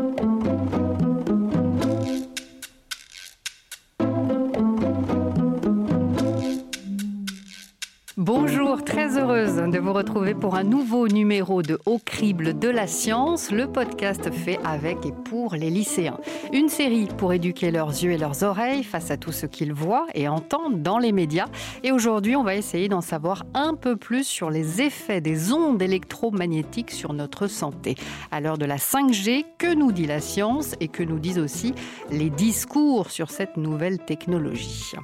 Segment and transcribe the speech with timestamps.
[0.00, 0.29] Thank you.
[8.32, 12.86] Bonjour, très heureuse de vous retrouver pour un nouveau numéro de Au crible de la
[12.86, 16.20] science, le podcast fait avec et pour les lycéens.
[16.52, 20.06] Une série pour éduquer leurs yeux et leurs oreilles face à tout ce qu'ils voient
[20.14, 21.48] et entendent dans les médias.
[21.82, 25.82] Et aujourd'hui, on va essayer d'en savoir un peu plus sur les effets des ondes
[25.82, 27.96] électromagnétiques sur notre santé.
[28.30, 31.74] À l'heure de la 5G, que nous dit la science et que nous disent aussi
[32.12, 34.94] les discours sur cette nouvelle technologie?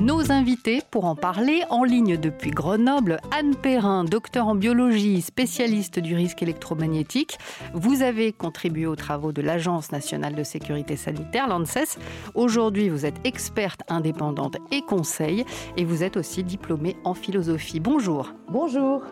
[0.00, 3.20] Nos invités pour en parler en ligne depuis Grenoble.
[3.30, 7.38] Anne Perrin, docteur en biologie, spécialiste du risque électromagnétique.
[7.74, 11.98] Vous avez contribué aux travaux de l'Agence nationale de sécurité sanitaire, l'ANSES.
[12.34, 15.44] Aujourd'hui, vous êtes experte indépendante et conseil
[15.76, 17.80] et vous êtes aussi diplômée en philosophie.
[17.80, 18.32] Bonjour.
[18.48, 19.02] Bonjour.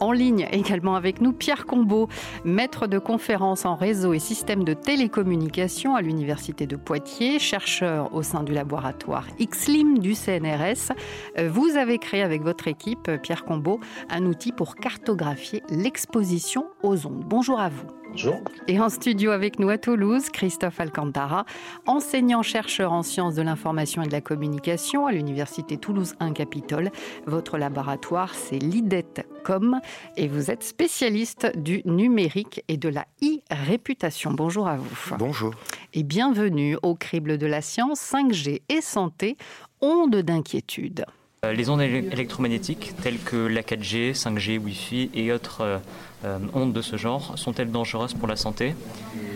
[0.00, 2.08] En ligne également avec nous, Pierre Combeau,
[2.44, 8.22] maître de conférences en réseau et système de télécommunication à l'Université de Poitiers, chercheur au
[8.22, 10.92] sein du laboratoire XLIM du CNRS.
[11.38, 17.06] Euh, vous avez créé avec votre équipe, Pierre Combeau, un outil pour cartographier l'exposition aux
[17.06, 17.24] ondes.
[17.26, 17.97] Bonjour à vous.
[18.10, 18.40] Bonjour.
[18.66, 21.44] Et en studio avec nous à Toulouse, Christophe Alcantara,
[21.86, 26.90] enseignant-chercheur en sciences de l'information et de la communication à l'Université Toulouse 1 Capitole.
[27.26, 29.80] Votre laboratoire, c'est l'IDET.com
[30.16, 34.32] et vous êtes spécialiste du numérique et de la e-réputation.
[34.32, 35.16] Bonjour à vous.
[35.18, 35.54] Bonjour.
[35.94, 39.36] Et bienvenue au crible de la science 5G et santé,
[39.80, 41.04] ondes d'inquiétude.
[41.44, 45.78] Euh, les ondes électromagnétiques telles que la 4G, 5G, Wi-Fi et autres euh,
[46.24, 48.74] euh, ondes de ce genre sont-elles dangereuses pour la santé?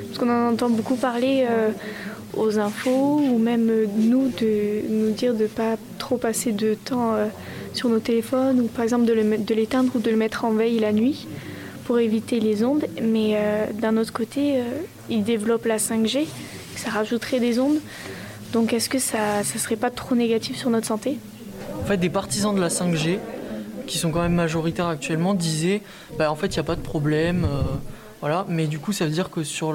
[0.08, 1.46] Parce qu'on en entend beaucoup parler
[2.36, 7.14] aux infos ou même nous de nous dire de ne pas trop passer de temps
[7.72, 10.92] sur nos téléphones ou par exemple de l'éteindre ou de le mettre en veille la
[10.92, 11.26] nuit
[11.84, 12.84] pour éviter les ondes.
[13.00, 13.38] Mais
[13.80, 14.62] d'un autre côté,
[15.08, 16.26] ils développent la 5G,
[16.76, 17.78] ça rajouterait des ondes.
[18.52, 21.16] Donc est-ce que ça ne serait pas trop négatif sur notre santé?
[21.82, 23.18] En fait, des partisans de la 5G,
[23.88, 25.82] qui sont quand même majoritaires actuellement, disaient
[26.16, 27.44] bah, en fait, il n'y a pas de problème.
[27.44, 27.62] Euh,
[28.20, 28.46] voilà.
[28.48, 29.74] Mais du coup, ça veut dire que sur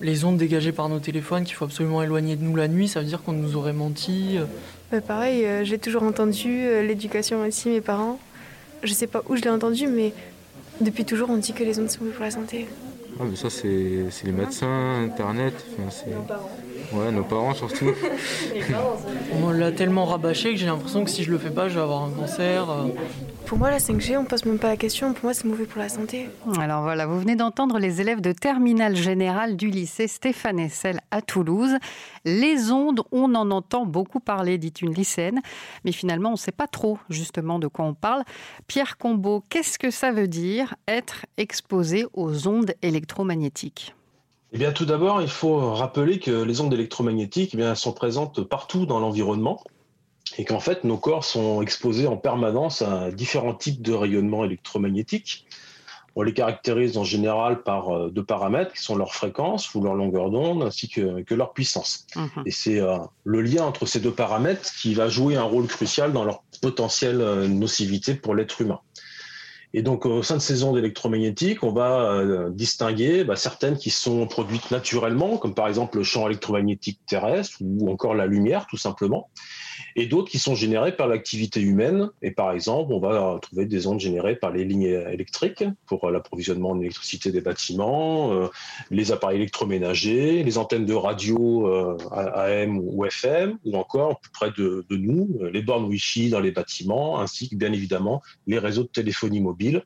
[0.00, 3.00] les ondes dégagées par nos téléphones, qu'il faut absolument éloigner de nous la nuit, ça
[3.00, 4.38] veut dire qu'on nous aurait menti.
[4.38, 4.44] Euh.
[4.90, 8.18] Bah, pareil, euh, j'ai toujours entendu l'éducation aussi, mes parents.
[8.82, 10.14] Je sais pas où je l'ai entendu, mais
[10.80, 12.66] depuis toujours, on dit que les ondes sont bonnes pour la santé.
[13.20, 13.68] Ah, mais ça, c'est
[14.24, 15.52] les médecins, Internet.
[16.92, 17.92] Ouais, nos parents surtout.
[19.42, 21.82] on l'a tellement rabâché que j'ai l'impression que si je le fais pas, je vais
[21.82, 22.70] avoir un cancer.
[22.70, 22.88] Euh.
[23.44, 25.12] Pour moi, la 5G, on pose même pas la question.
[25.12, 26.28] Pour moi, c'est mauvais pour la santé.
[26.58, 31.20] Alors voilà, vous venez d'entendre les élèves de terminale générale du lycée Stéphane Essel à
[31.20, 31.76] Toulouse.
[32.24, 35.40] Les ondes, on en entend beaucoup parler, dit une lycéenne,
[35.84, 38.22] mais finalement, on ne sait pas trop justement de quoi on parle.
[38.66, 43.94] Pierre Combeau, qu'est-ce que ça veut dire être exposé aux ondes électromagnétiques?
[44.52, 48.42] Eh bien, tout d'abord, il faut rappeler que les ondes électromagnétiques eh bien, sont présentes
[48.42, 49.62] partout dans l'environnement
[50.38, 55.46] et qu'en fait, nos corps sont exposés en permanence à différents types de rayonnements électromagnétiques.
[56.16, 59.94] On les caractérise en général par euh, deux paramètres qui sont leur fréquence ou leur
[59.94, 62.06] longueur d'onde ainsi que, leur puissance.
[62.16, 62.42] Mhm.
[62.44, 66.12] Et c'est euh, le lien entre ces deux paramètres qui va jouer un rôle crucial
[66.12, 68.80] dans leur potentielle euh, nocivité pour l'être humain.
[69.74, 73.90] Et donc, au sein de ces ondes électromagnétiques, on va euh, distinguer bah, certaines qui
[73.90, 78.78] sont produites naturellement, comme par exemple le champ électromagnétique terrestre ou encore la lumière, tout
[78.78, 79.28] simplement,
[79.98, 82.10] et d'autres qui sont générées par l'activité humaine.
[82.22, 86.12] Et par exemple, on va trouver des ondes générées par les lignes électriques pour euh,
[86.12, 88.46] l'approvisionnement en électricité des bâtiments, euh,
[88.90, 91.66] les appareils électroménagers, les antennes de radio
[92.12, 97.20] AM ou FM, ou encore plus près de nous, les bornes Wi-Fi dans les bâtiments,
[97.20, 99.82] ainsi que bien évidemment les réseaux de téléphonie mobile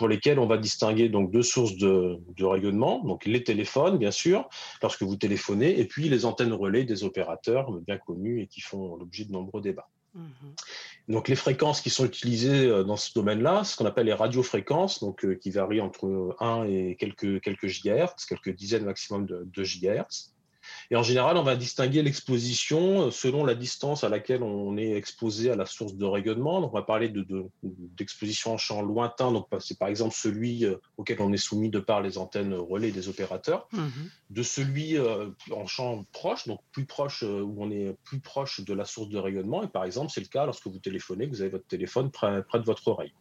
[0.00, 4.48] pour lesquels on va distinguer donc deux sources de, rayonnement, donc les téléphones bien sûr,
[4.80, 8.96] lorsque vous téléphonez, et puis les antennes relais des opérateurs bien connus et qui font
[8.96, 9.90] l'objet de nombreux débats.
[10.16, 11.12] Mm-hmm.
[11.12, 15.00] Donc les fréquences qui sont utilisées euh, dans ce domaine-là, ce qu'on appelle les radiofréquences,
[15.00, 19.64] donc euh, qui varient entre 1 et quelques quelques gigahertz, quelques dizaines maximum de, de
[19.64, 20.34] gigahertz.
[20.92, 24.92] Et en général, on va distinguer l'exposition euh, selon la distance à laquelle on est
[24.92, 26.60] exposé à la source de rayonnement.
[26.60, 27.12] Donc, on va parler
[27.62, 29.30] d'exposition de, en champ lointain.
[29.30, 32.90] Donc, c'est par exemple celui euh, auquel on est soumis de par les antennes relais
[32.90, 33.68] des opérateurs.
[33.72, 34.10] Mhm.
[34.30, 38.74] De celui euh, en champ proche, donc plus proche, où on est plus proche de
[38.74, 39.62] la source de rayonnement.
[39.62, 42.42] Et par exemple, c'est le cas lorsque vous téléphonez, que vous avez votre téléphone près,
[42.42, 43.12] près de votre oreille.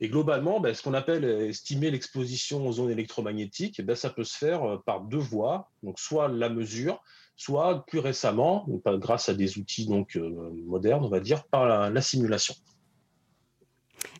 [0.00, 4.36] Et globalement, ben, ce qu'on appelle estimer l'exposition aux ondes électromagnétiques, ben, ça peut se
[4.36, 7.02] faire euh, par deux voies, donc soit la mesure,
[7.38, 12.00] soit plus récemment, grâce à des outils donc euh, modernes, on va dire, par la,
[12.02, 12.54] simulation.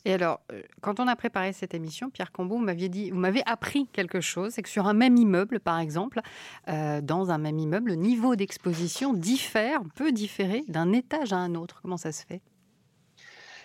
[0.04, 3.86] Et alors, euh, quand on a préparé cette émission, Pierre Combeau, vous vous m'avez appris
[3.92, 6.20] quelque chose, c'est que sur un même immeuble, par exemple,
[6.68, 11.56] euh, dans un même immeuble, le niveau d'exposition diffère, peut différer d'un étage à un
[11.56, 11.80] autre.
[11.82, 12.40] Comment ça se fait?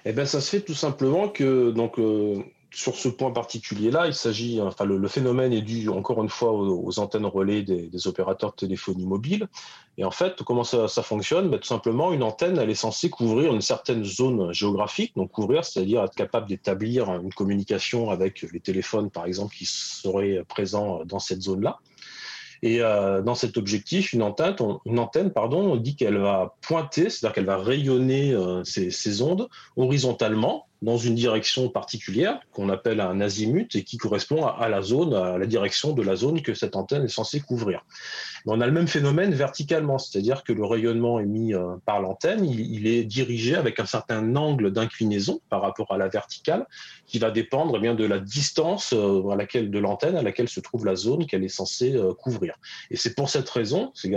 [0.05, 4.13] Eh bien, ça se fait tout simplement que donc euh, sur ce point particulier-là, il
[4.13, 8.55] s'agit, enfin, le, phénomène est dû encore une fois aux, antennes relais des, opérateurs de
[8.55, 9.47] téléphonie mobile.
[9.97, 11.49] Et en fait, comment ça, fonctionne?
[11.49, 15.63] Ben, Tout simplement, une antenne, elle est censée couvrir une certaine zone géographique, donc couvrir,
[15.63, 21.19] c'est-à-dire être capable d'établir une communication avec les téléphones, par exemple, qui seraient présents dans
[21.19, 21.79] cette zone-là.
[22.63, 27.45] Et euh, dans cet objectif, une antenne, pardon, on dit qu'elle va pointer, c'est-à-dire qu'elle
[27.45, 33.83] va rayonner euh, ces, ondes horizontalement dans une direction particulière qu'on appelle un azimut et
[33.83, 37.07] qui correspond à, la zone, à la direction de la zone que cette antenne est
[37.07, 37.85] censée couvrir.
[38.45, 42.85] on a le même phénomène verticalement, c'est-à-dire que le rayonnement émis euh, par l'antenne, il,
[42.85, 46.67] est dirigé avec un certain angle d'inclinaison par rapport à la verticale,
[47.07, 50.49] qui va dépendre eh bien de la distance euh, à laquelle de l'antenne à laquelle
[50.49, 52.55] se trouve la zone qu'elle est censée euh, couvrir.
[52.91, 54.11] Et c'est pour cette raison, c'est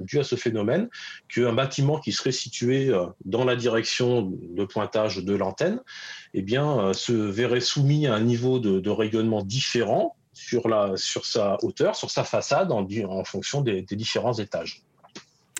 [0.00, 0.88] dû à ce phénomène,
[1.28, 2.90] qu'un bâtiment qui serait situé
[3.24, 5.80] dans la direction de pointage de l'antenne
[6.34, 11.26] eh bien, euh, se verrait soumis à un niveau de, rayonnement différent sur, la, sur
[11.26, 14.82] sa hauteur, sur sa façade, en, en fonction des différents étages.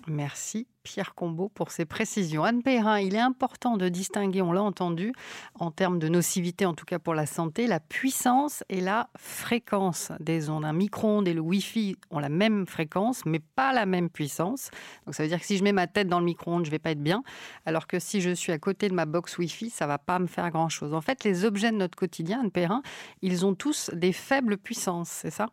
[0.09, 2.43] Merci Pierre Combeau pour ces précisions.
[2.43, 5.13] Anne Perrin, il est important de distinguer, on l'a entendu,
[5.55, 10.13] en termes de nocivité, en tout cas pour la santé, la puissance et la fréquence
[10.19, 10.65] des ondes.
[10.65, 14.71] Un micro-ondes et le Wi-Fi ont la même fréquence, mais pas la même puissance.
[15.05, 16.79] Donc ça veut dire que si je mets ma tête dans le micro-ondes, je vais
[16.79, 17.23] pas être bien,
[17.67, 20.27] alors que si je suis à côté de ma box Wi-Fi, ça va pas me
[20.27, 20.95] faire grand-chose.
[20.95, 22.83] En fait, les objets de notre quotidien, Anne Perrin,
[23.21, 25.49] ils ont tous des faibles puissances, c'est ça?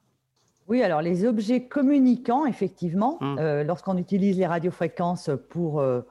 [0.67, 3.37] Oui, alors les objets communicants, effectivement, hum.
[3.39, 6.01] euh, lorsqu'on utilise les radiofréquences pour euh,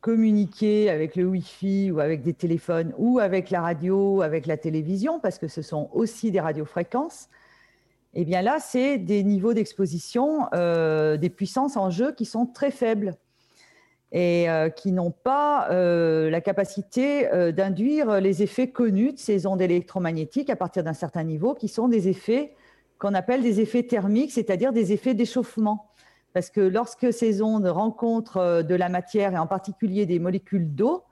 [0.00, 5.18] communiquer avec le Wi-Fi ou avec des téléphones ou avec la radio, avec la télévision,
[5.18, 7.28] parce que ce sont aussi des radiofréquences,
[8.14, 12.70] eh bien là, c'est des niveaux d'exposition, euh, des puissances en jeu qui sont très
[12.70, 13.14] faibles
[14.12, 20.56] et qui n'ont pas la capacité d'induire les effets connus de ces ondes électromagnétiques à
[20.56, 22.54] partir d'un certain niveau, qui sont des effets
[22.98, 25.90] qu'on appelle des effets thermiques, c'est-à-dire des effets d'échauffement.
[26.36, 30.74] Parce que lorsque ces ondes rencontrent euh, de la matière, et en particulier des molécules
[30.74, 31.02] d'eau,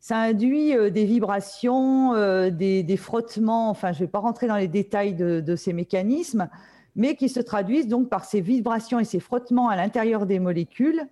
[0.00, 4.56] ça induit euh, des vibrations, euh, des, frottements, enfin je ne vais pas rentrer dans
[4.56, 6.48] les détails de, ces mécanismes,
[6.94, 11.02] mais qui se traduisent donc par ces vibrations et ces frottements à l'intérieur des molécules,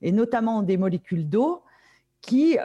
[0.00, 1.62] et notamment des molécules d'eau,
[2.20, 2.56] qui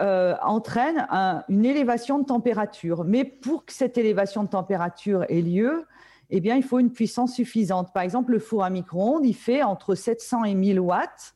[0.43, 1.07] entraînent
[1.49, 3.05] une élévation de température.
[3.05, 5.87] Mais pour que cette élévation de température ait lieu,
[6.29, 7.93] eh bien, il faut une puissance suffisante.
[7.93, 11.33] Par exemple, le four à micro-ondes, il fait entre 700 et 1000 watts.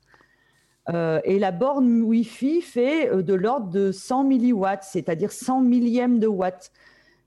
[0.90, 6.20] Euh, et la borne Wi-Fi fait euh, de l'ordre de 100 milliwatts, c'est-à-dire 100 millièmes
[6.20, 6.72] de watts.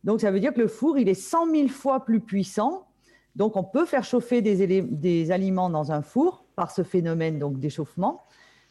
[0.03, 2.87] Donc, ça veut dire que le four, il est 100 000 fois plus puissant.
[3.37, 8.23] Donc, on peut faire chauffer des, aliments dans un four par ce phénomène d'échauffement,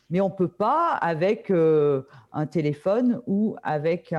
[0.09, 4.13] mais on ne peut pas avec euh, un téléphone ou avec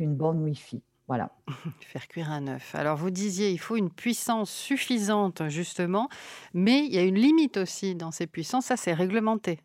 [0.00, 0.82] une borne Wi-Fi.
[1.06, 1.30] Voilà.
[1.80, 2.74] Faire cuire un œuf.
[2.74, 6.08] Alors vous disiez, il faut une puissance suffisante justement,
[6.54, 8.66] mais il y a une limite aussi dans ces puissances.
[8.66, 9.60] Ça, c'est réglementé.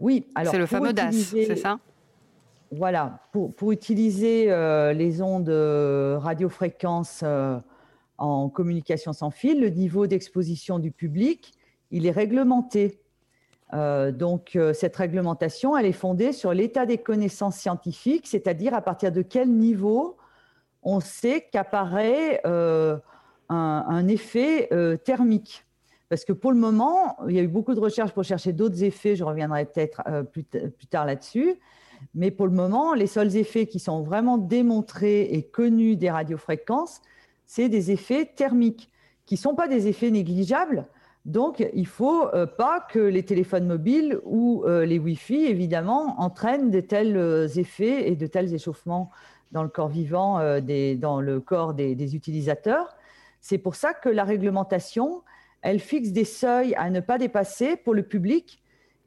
[0.00, 0.26] Oui.
[0.34, 1.78] Alors c'est le fameux DAS, c'est ça?
[2.72, 3.20] Voilà.
[3.32, 7.58] Pour, utiliser euh, les ondes euh, radiofréquences euh,
[8.18, 11.52] en communication sans fil, le niveau d'exposition du public,
[11.90, 13.00] il est réglementé.
[13.74, 18.80] Euh, donc, euh, cette réglementation, elle est fondée sur l'état des connaissances scientifiques, c'est-à-dire à
[18.80, 20.16] partir de quel niveau
[20.82, 22.96] on sait qu'apparaît euh,
[23.48, 24.68] un, effet
[25.04, 25.64] thermique.
[26.08, 28.84] Parce que pour le moment, il y a eu beaucoup de recherches pour chercher d'autres
[28.84, 30.02] effets, je reviendrai peut-être
[30.32, 31.58] plus, plus, tard là-dessus,
[32.14, 37.00] mais pour le moment, les seuls effets qui sont vraiment démontrés et connus des radiofréquences,
[37.46, 38.90] c'est des effets thermiques,
[39.24, 40.86] qui ne sont pas des effets négligeables,
[41.24, 46.20] donc, il ne faut euh, pas que les téléphones mobiles ou euh, les Wi-Fi, évidemment,
[46.20, 49.10] entraînent de tels euh, effets et de tels échauffements
[49.52, 52.96] dans le corps vivant, dans le corps des, utilisateurs.
[53.40, 55.22] C'est pour ça que la réglementation,
[55.62, 58.60] elle fixe des seuils à ne pas dépasser pour le public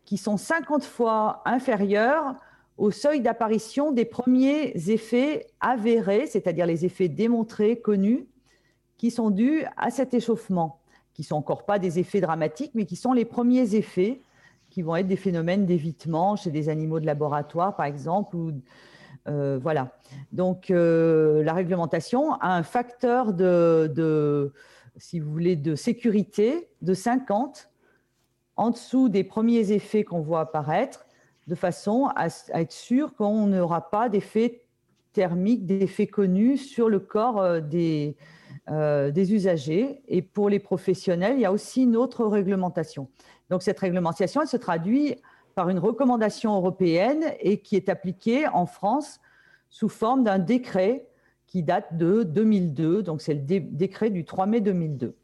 [0.06, 2.34] qui sont 50 fois inférieurs
[2.78, 8.26] au seuil d'apparition des premiers effets avérés, c'est-à-dire les effets démontrés, connus,
[8.96, 10.80] qui sont dus à cet échauffement
[11.18, 14.22] qui sont encore pas des effets dramatiques, mais qui sont les premiers effets
[14.70, 18.36] qui vont être des phénomènes d'évitement chez des animaux de laboratoire, par exemple.
[18.36, 18.54] Ou,
[19.28, 19.98] euh, voilà.
[20.32, 24.54] Donc, euh, la réglementation a un facteur de,
[24.98, 27.72] si vous voulez, de sécurité de 50
[28.56, 31.08] en dessous des premiers effets qu'on voit apparaître
[31.48, 34.62] de façon à, être sûr qu'on n'aura pas d'effet
[35.14, 38.16] thermique, d'effet connus sur le corps des,
[38.70, 40.02] des usagers.
[40.08, 43.08] Et pour les professionnels, il y a aussi une autre réglementation.
[43.50, 45.16] Donc cette réglementation, elle se traduit
[45.56, 49.20] par une recommandation européenne et qui est appliquée en France
[49.70, 51.08] sous forme d'un décret
[51.48, 53.04] qui date de 2002.
[53.04, 55.16] Donc c'est le décret du 3 mai 2002.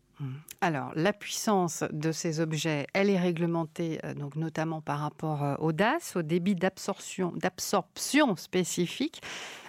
[0.64, 5.56] Alors, la puissance de ces objets, elle est réglementée euh, donc notamment par rapport euh,
[5.60, 9.22] au DAS, au débit d'absorption, d'absorption spécifique.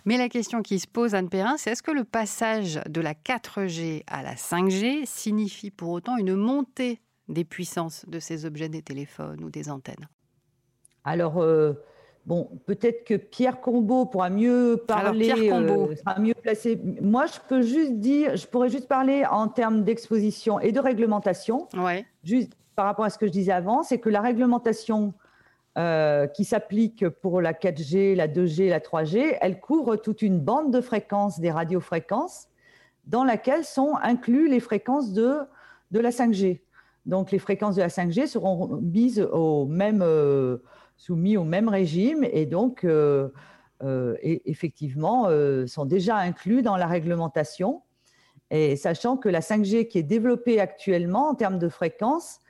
[0.04, 3.12] Mais la question qui se pose, Anne Perrin, c'est est-ce que le passage de la
[3.12, 8.82] 4G à la 5G signifie pour autant une montée des puissances de ces objets des
[8.82, 10.08] téléphones ou des antennes?
[11.02, 11.72] Alors, euh,
[12.26, 15.90] bon, peut-être que Pierre Combeau pourra mieux parler, Alors.
[15.90, 16.80] Euh, sera mieux placé.
[17.00, 21.68] Moi, je peux juste dire, je pourrais juste parler en termes d'exposition et de réglementation.
[21.76, 22.06] Ouais.
[22.22, 25.14] Juste par rapport à ce que je disais avant, c'est que la réglementation
[25.78, 30.72] euh, qui s'applique pour la 4G, la 2G, la 3G, elle couvre toute une bande
[30.72, 32.48] de fréquences des radiofréquences
[33.06, 35.40] dans laquelle sont inclus les fréquences de,
[35.90, 36.60] de la 5G.
[37.06, 40.02] Donc les fréquences de la 5G seront mises au même,
[40.96, 43.28] soumis au même régime et donc euh,
[43.82, 47.82] euh, effectivement euh, sont déjà inclus dans la réglementation.
[48.50, 52.40] Et sachant que la 5G qui est développée actuellement en termes de fréquence,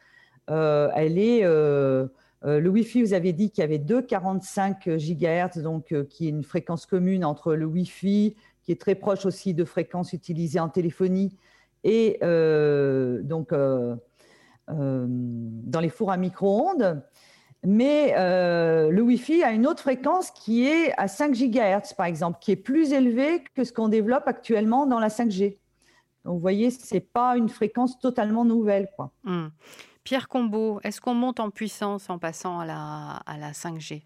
[0.48, 2.10] elle est le
[2.42, 7.24] Wi-Fi, vous avez dit qu'il y avait 2,45 GHz, donc qui est une fréquence commune
[7.24, 11.38] entre le Wi-Fi, qui est très proche aussi de fréquences utilisées en téléphonie,
[11.84, 13.54] et donc
[14.68, 17.02] dans les fours à micro-ondes.
[17.64, 22.38] Mais euh, le Wi-Fi a une autre fréquence qui est à 5 GHz, par exemple,
[22.40, 25.56] qui est plus élevée que ce qu'on développe actuellement dans la 5G.
[26.24, 28.88] Donc, vous voyez, ce n'est pas une fréquence totalement nouvelle.
[29.24, 29.48] Hmm.
[30.04, 34.02] Pierre Combeau, est-ce qu'on monte en puissance en passant à la, à la 5G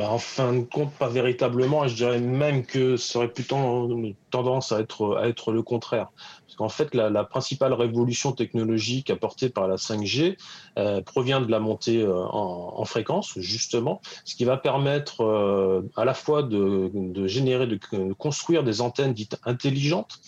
[0.00, 1.86] bah, en fin de compte, pas véritablement.
[1.86, 6.08] Je dirais même que ce serait plutôt tendance à être, le contraire.
[6.46, 10.38] Parce qu'en fait, la, principale révolution technologique apportée par la 5G
[10.78, 16.06] euh, provient de la montée euh, en, fréquence, justement, ce qui va permettre euh, à
[16.06, 17.78] la fois de générer, de
[18.14, 20.18] construire des antennes dites intelligentes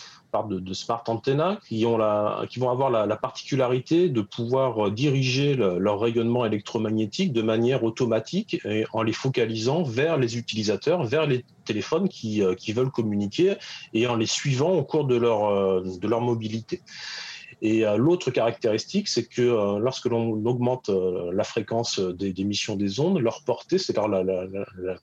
[0.40, 5.54] de, smart antennas qui, ont la, qui vont avoir la, particularité de pouvoir euh, diriger
[5.54, 11.44] leur rayonnement électromagnétique de manière automatique et en les focalisant vers les utilisateurs, vers les
[11.66, 13.56] téléphones qui, euh, qui veulent communiquer
[13.92, 16.80] et en les suivant au cours de leur, euh, de leur mobilité.
[17.60, 23.78] Et l'autre caractéristique, c'est que lorsque l'on augmente la fréquence d'émission des, ondes, leur portée,
[23.78, 24.96] c'est-à-dire la,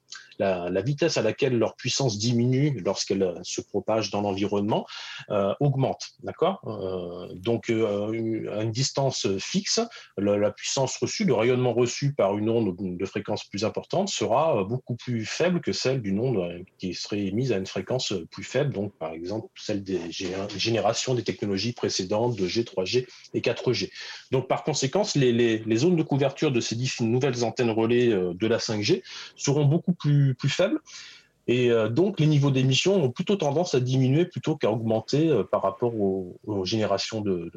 [0.81, 4.85] vitesse à laquelle leur puissance diminue lorsqu'elle euh, se propage dans l'environnement
[5.29, 6.09] euh, augmente.
[6.23, 9.79] D'accord euh, Donc, à une distance fixe,
[10.17, 14.95] la, puissance reçue, le rayonnement reçu par une onde de fréquence plus importante sera beaucoup
[14.95, 18.93] plus faible que celle d'une onde qui serait émise à une fréquence plus faible, donc
[18.97, 23.91] par exemple celle des générations des technologies précédentes de G, 3G et 4G.
[24.31, 28.57] Donc, par conséquent, les, les zones de couverture de ces nouvelles antennes relais de la
[28.57, 29.03] 5G
[29.35, 30.79] seront beaucoup plus plus, faible.
[31.49, 35.43] Et euh, donc, les niveaux d'émission ont plutôt tendance à diminuer plutôt qu'à augmenter euh,
[35.43, 37.51] par rapport aux, générations de,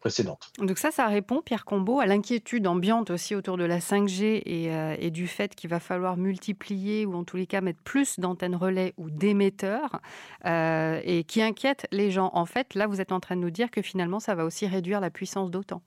[0.00, 0.52] précédentes.
[0.58, 4.96] Donc ça, ça répond, Pierre Combeau, à l'inquiétude ambiante aussi autour de la 5G euh,
[4.98, 8.54] et, du fait qu'il va falloir multiplier ou en tous les cas mettre plus d'antennes
[8.54, 10.02] relais ou d'émetteurs
[10.44, 12.30] et qui inquiète les gens.
[12.34, 14.66] En fait, là, vous êtes en train de nous dire que finalement, ça va aussi
[14.66, 15.80] réduire la puissance d'autant.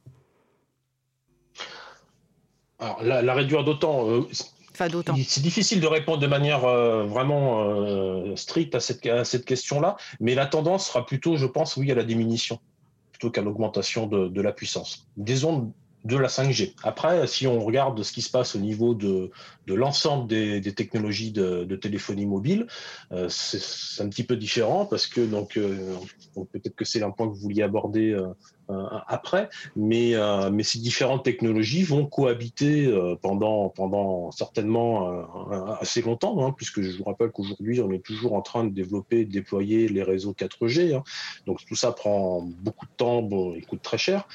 [2.80, 4.08] Alors, la, réduire d'autant,
[5.28, 10.46] c'est difficile de répondre de manière euh, vraiment euh, stricte à cette, question-là, mais la
[10.46, 12.60] tendance sera plutôt, je pense, oui, à la diminution
[13.12, 15.08] plutôt qu'à l'augmentation de, la puissance.
[15.18, 15.72] Des ondes
[16.06, 16.74] de la 5G.
[16.82, 19.30] Après, si on regarde ce qui se passe au niveau de,
[19.68, 22.66] l'ensemble des, technologies de, téléphonie mobile,
[23.12, 27.34] euh, c'est un petit peu différent parce que donc, peut-être que c'est un point que
[27.34, 28.20] vous vouliez aborder
[29.08, 35.25] après, mais, euh, mais ces différentes technologies vont cohabiter euh, pendant, pendant certainement
[35.80, 39.25] assez longtemps, hein, puisque je vous rappelle qu'aujourd'hui, on est toujours en train de développer,
[39.25, 40.96] de déployer les réseaux 4G.
[40.96, 41.04] Hein.
[41.46, 44.28] donc tout ça prend beaucoup de temps, bon, il coûte très cher.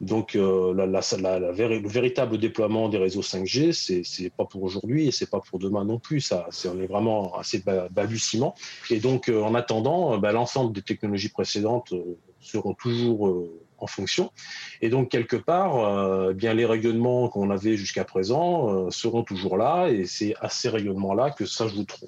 [0.00, 3.72] Donc le véritable déploiement des réseaux 5G,
[4.04, 6.20] c'est pas pour aujourd'hui et c'est pas pour demain non plus.
[6.20, 8.54] Ça, on est vraiment assez balbutiement.
[8.90, 11.92] Et donc en attendant, bah, l'ensemble des technologies précédentes
[12.40, 13.48] seront toujours
[13.84, 14.32] en fonction.
[14.80, 19.22] Et donc, quelque part, euh, eh bien, les rayonnements qu'on avait jusqu'à présent euh, seront
[19.22, 21.44] toujours là, et c'est à ces rayonnements-là que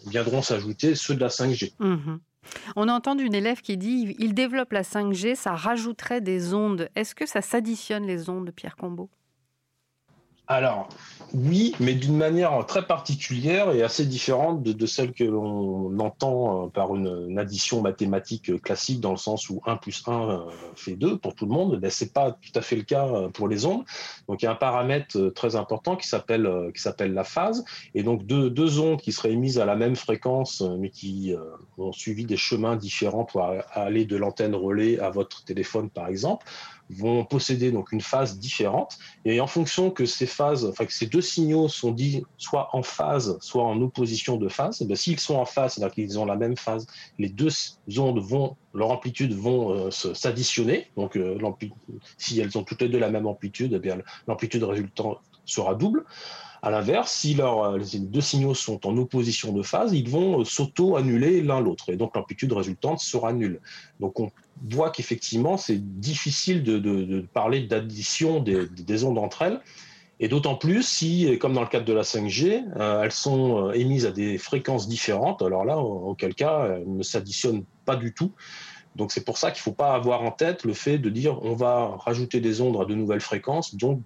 [0.08, 1.74] viendront s'ajouter ceux de la 5G.
[1.78, 2.18] Mhm.
[2.76, 6.88] On a entendu une élève qui dit il développe la 5G, ça rajouterait des ondes.
[6.94, 9.10] Est-ce que ça s'additionne les ondes, Pierre Combeau?
[10.48, 10.88] Alors,
[11.34, 16.68] oui, mais d'une manière très particulière et assez différente de, celle que l'on entend euh,
[16.68, 20.38] par une, addition mathématique classique, dans le sens où 1 plus 1 euh,
[20.76, 21.80] fait 2 pour tout le monde.
[21.90, 23.84] Ce n'est pas tout à fait le cas euh, pour les ondes.
[24.28, 26.72] Donc, il y a un paramètre très important qui s'appelle
[27.12, 27.64] la phase.
[27.94, 31.34] Et donc, deux, deux, ondes qui seraient émises à la même fréquence, mais qui
[31.78, 36.46] ont suivi des chemins différents pour aller de l'antenne relais à votre téléphone, par exemple,
[36.90, 38.98] vont posséder donc une phase différente.
[39.24, 42.82] Et en fonction que ces phases, enfin que ces deux signaux sont dits soit en
[42.82, 46.36] phase, soit en opposition de phase, eh s'ils sont en phase, c'est-à-dire qu'ils ont la
[46.36, 46.86] même phase,
[47.18, 47.48] les deux
[47.98, 50.86] ondes vont, leur amplitude vont euh, s'additionner.
[50.96, 51.38] Donc, euh,
[52.18, 56.04] si elles ont toutes les deux la même amplitude, eh bien l'amplitude résultante sera double.
[56.62, 60.44] À l'inverse, si leurs euh, les deux signaux sont en opposition de phase, ils vont
[60.44, 63.60] s'auto-annuler l'un l'autre, et donc l'amplitude résultante sera nulle.
[64.00, 64.30] Donc on
[64.68, 69.60] voit qu'effectivement, c'est difficile de, parler d'addition des, ondes entre elles.
[70.18, 73.72] Et d'autant plus si, comme dans le cadre de la 5G, euh, elles sont euh,
[73.72, 75.42] émises à des fréquences différentes.
[75.42, 78.32] Alors là, auquel cas, elles ne s'additionnent pas du tout.
[78.96, 81.38] Donc c'est pour ça qu'il ne faut pas avoir en tête le fait de dire
[81.44, 84.00] on va rajouter des ondes à de nouvelles fréquences, donc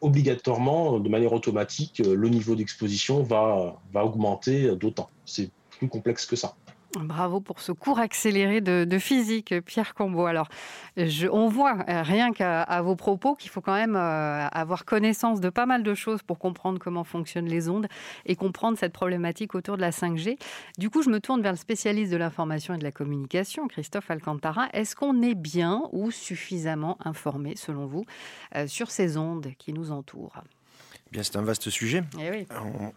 [0.00, 5.10] obligatoirement, de manière automatique, le niveau d'exposition va, augmenter d'autant.
[5.24, 6.54] C'est plus complexe que ça.
[6.94, 10.24] Bravo pour ce cours accéléré de, physique, Pierre Combeau.
[10.24, 10.48] Alors,
[11.30, 15.50] on voit euh, rien qu'à vos propos qu'il faut quand même euh, avoir connaissance de
[15.50, 17.88] pas mal de choses pour comprendre comment fonctionnent les ondes
[18.24, 20.38] et comprendre cette problématique autour de la 5G.
[20.78, 24.10] Du coup, je me tourne vers le spécialiste de l'information et de la communication, Christophe
[24.10, 24.68] Alcantara.
[24.72, 28.06] Est-ce qu'on est bien ou suffisamment informé, selon vous,
[28.56, 30.42] euh, sur ces ondes qui nous entourent?
[31.10, 32.02] Bien, c'est un vaste sujet.
[32.20, 32.46] Eh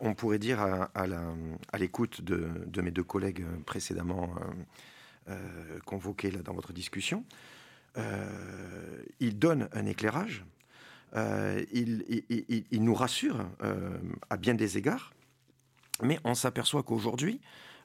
[0.02, 4.36] on, pourrait dire à, l'écoute de, mes deux collègues précédemment
[5.28, 7.24] euh, euh, convoqués là, dans votre discussion,
[7.98, 10.44] euh, il donne un éclairage,
[11.74, 13.46] il, nous rassure
[14.30, 15.14] à bien des égards,
[16.04, 17.40] mais on s'aperçoit qu'aujourd'hui,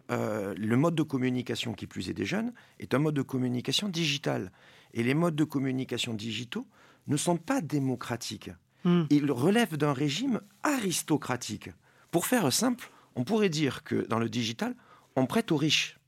[0.09, 4.51] le mode de communication qui plus est des jeunes est un mode de communication digital.
[4.93, 6.67] Et les modes de communication digitaux
[7.07, 8.51] ne sont pas démocratiques.
[8.87, 9.07] Hmm.
[9.11, 11.71] Il relève d'un régime aristocratique.
[12.13, 14.77] Pour faire simple, on pourrait dire que dans le digital,
[15.17, 15.99] on prête aux riches.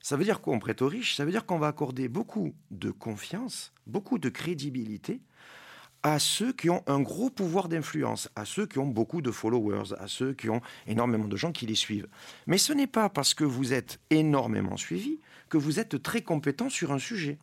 [0.00, 1.16] Ça veut dire quoi on prête aux riches?
[1.16, 5.20] Ça veut dire qu'on va accorder beaucoup de confiance, beaucoup de crédibilité
[6.04, 9.92] à ceux qui ont un gros pouvoir d'influence, à ceux qui ont beaucoup de followers,
[9.98, 12.06] à ceux qui ont énormément de gens qui les suivent.
[12.46, 16.70] Mais ce n'est pas parce que vous êtes énormément suivi que vous êtes très compétent
[16.70, 17.38] sur un sujet.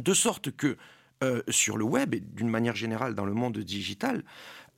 [0.00, 0.78] De sorte que
[1.24, 4.22] euh, sur le web et d'une manière générale dans le monde digital,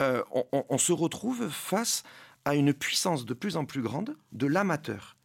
[0.01, 0.23] euh,
[0.53, 2.05] on, se retrouve face
[2.45, 5.17] à une puissance de plus en plus grande de l'amateur.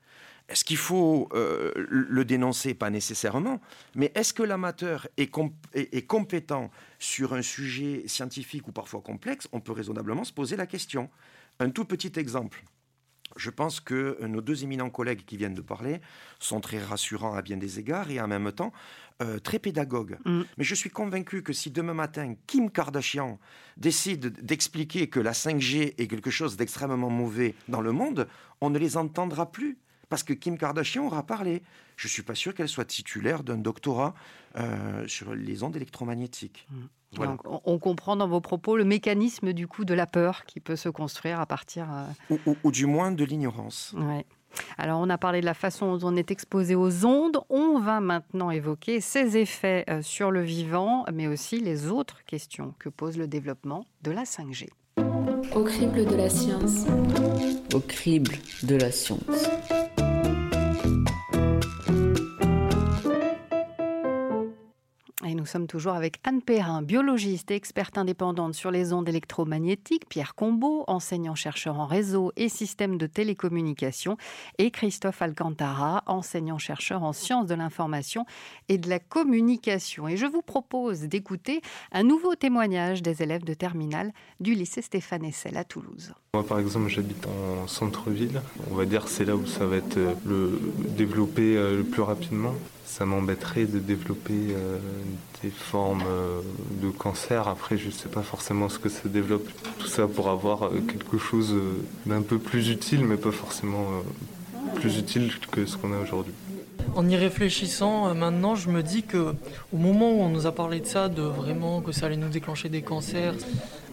[0.49, 2.73] Est-ce qu'il faut euh, le dénoncer?
[2.73, 3.62] Pas nécessairement.
[3.95, 5.32] Mais est-ce que l'amateur est,
[5.73, 9.47] est, compétent sur un sujet scientifique ou parfois complexe?
[9.52, 11.10] On peut raisonnablement se poser la question.
[11.60, 12.63] Un tout petit exemple.
[13.36, 16.02] Je pense que nos deux éminents collègues qui viennent de parler
[16.39, 18.74] sont très rassurants à bien des égards et en même temps
[19.22, 20.17] euh, très pédagogues.
[20.26, 20.41] Mm.
[20.58, 23.39] Mais je suis convaincu que si demain matin Kim Kardashian
[23.78, 28.28] décide d'expliquer que la 5G est quelque chose d'extrêmement mauvais dans le monde,
[28.62, 29.78] on ne les entendra plus
[30.10, 31.63] parce que Kim Kardashian aura parlé.
[31.96, 34.13] Je ne suis pas sûr qu'elle soit titulaire d'un doctorat
[34.58, 36.67] euh, sur les ondes électromagnétiques.
[36.72, 36.86] Mm
[37.65, 40.89] on comprend dans vos propos le mécanisme du coup de la peur qui peut se
[40.89, 41.88] construire à partir.
[42.30, 43.95] Euh, ou, du moins de l'ignorance.
[44.78, 47.39] Alors, on a parlé de la façon dont on est exposé aux ondes.
[47.49, 52.73] On va maintenant évoquer ses effets euh, sur le vivant, mais aussi les autres questions
[52.78, 54.69] que pose le développement de la 5G.
[55.56, 56.86] Au crible de la science.
[57.73, 59.47] Au crible de la science.
[65.31, 70.36] Nous sommes toujours avec Anne Perrin, biologiste et experte indépendante sur les ondes électromagnétiques, Pierre
[70.36, 74.17] Combeau, enseignant-chercheur en réseau et système de télécommunication,
[74.57, 78.25] et Christophe Alcantara, enseignant-chercheur en sciences de l'information
[78.67, 80.07] et de la communication.
[80.07, 81.62] Et je vous propose d'écouter
[81.93, 86.13] un nouveau témoignage des élèves de terminale du lycée Stéphane Essel à Toulouse.
[86.33, 88.41] Moi, par exemple, j'habite en centre-ville.
[88.71, 90.59] On va dire c'est là où ça va être euh,
[90.97, 92.53] développé euh, le plus rapidement
[92.93, 94.77] ça m'embêterait de développer euh,
[95.41, 96.41] des formes euh,
[96.79, 97.47] de cancer.
[97.47, 99.49] Après, je ne sais pas forcément ce que ça développe.
[99.79, 101.56] Tout ça pour avoir euh, quelque chose
[102.06, 103.88] d'un peu plus utile, mais pas forcément
[104.75, 106.34] plus utile que ce qu'on a aujourd'hui.
[106.95, 109.34] En y réfléchissant, maintenant, je me dis que
[109.73, 112.29] au moment où on nous a parlé de ça, de vraiment que ça allait nous
[112.29, 113.34] déclencher des cancers,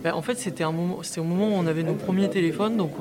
[0.05, 2.77] ben, en fait, c'était un moment, c'était au moment où on avait nos premiers téléphones.
[2.77, 2.93] Donc,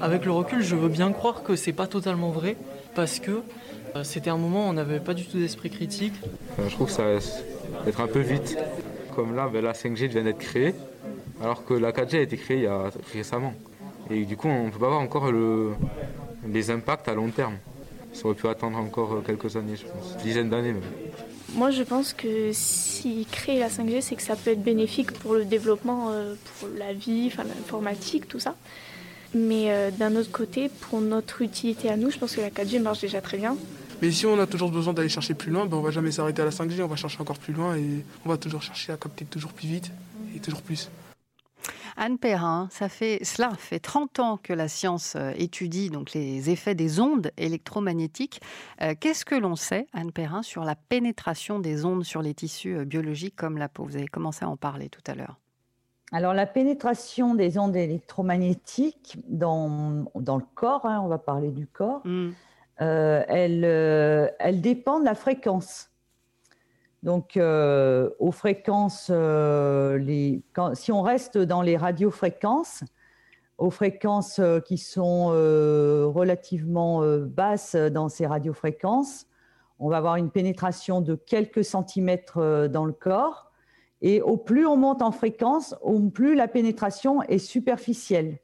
[0.00, 2.56] avec le recul, je veux bien croire que c'est pas totalement vrai,
[2.94, 3.42] parce que
[4.02, 6.14] c'était un moment où on n'avait pas du tout d'esprit critique.
[6.58, 7.18] Euh, je trouve que ça va
[7.86, 8.56] être un peu vite.
[9.14, 10.74] Comme là, ben, la 5G vient d'être créée.
[11.42, 13.54] alors que la 4G a été créée il y a récemment.
[14.10, 15.72] Et du coup, on ne peut pas voir encore le,
[16.46, 17.56] les impacts à long terme.
[18.12, 20.82] Ça aurait pu attendre encore quelques années, je pense, dizaines d'années même.
[21.54, 25.34] Moi, je pense que s'ils créent la 5G, c'est que ça peut être bénéfique pour
[25.34, 28.54] le développement, euh, pour la vie, enfin l'informatique, tout ça.
[29.34, 32.80] Mais euh, d'un autre côté, pour notre utilité à nous, je pense que la 4G
[32.80, 33.56] marche déjà très bien.
[34.00, 36.42] Mais si on a toujours besoin d'aller chercher plus loin, ben on va jamais s'arrêter
[36.42, 38.96] à la 5G, on va chercher encore plus loin et on va toujours chercher à
[38.96, 39.90] capter toujours plus vite
[40.36, 40.88] et toujours plus.
[41.96, 46.48] Anne Perrin, ça fait, cela fait 30 ans que la science euh, étudie donc les
[46.48, 48.40] effets des ondes électromagnétiques.
[48.82, 52.76] Euh, qu'est-ce que l'on sait, Anne Perrin, sur la pénétration des ondes sur les tissus
[52.76, 53.82] euh, biologiques comme la peau?
[53.82, 55.38] Vous avez commencé à en parler tout à l'heure.
[56.12, 61.66] Alors la pénétration des ondes électromagnétiques dans, dans le corps, hein, on va parler du
[61.66, 62.30] corps, mmh.
[62.78, 63.64] Elle,
[64.38, 65.90] elle dépend de la fréquence.
[67.02, 70.36] Donc, euh, aux fréquences, euh,
[70.74, 72.82] si on reste dans les radiofréquences,
[73.56, 79.26] aux fréquences euh, qui sont relativement basses dans ces radiofréquences,
[79.78, 83.52] on va avoir une pénétration de quelques centimètres dans le corps.
[84.00, 88.38] Et au plus on monte en fréquence, au plus la pénétration est superficielle.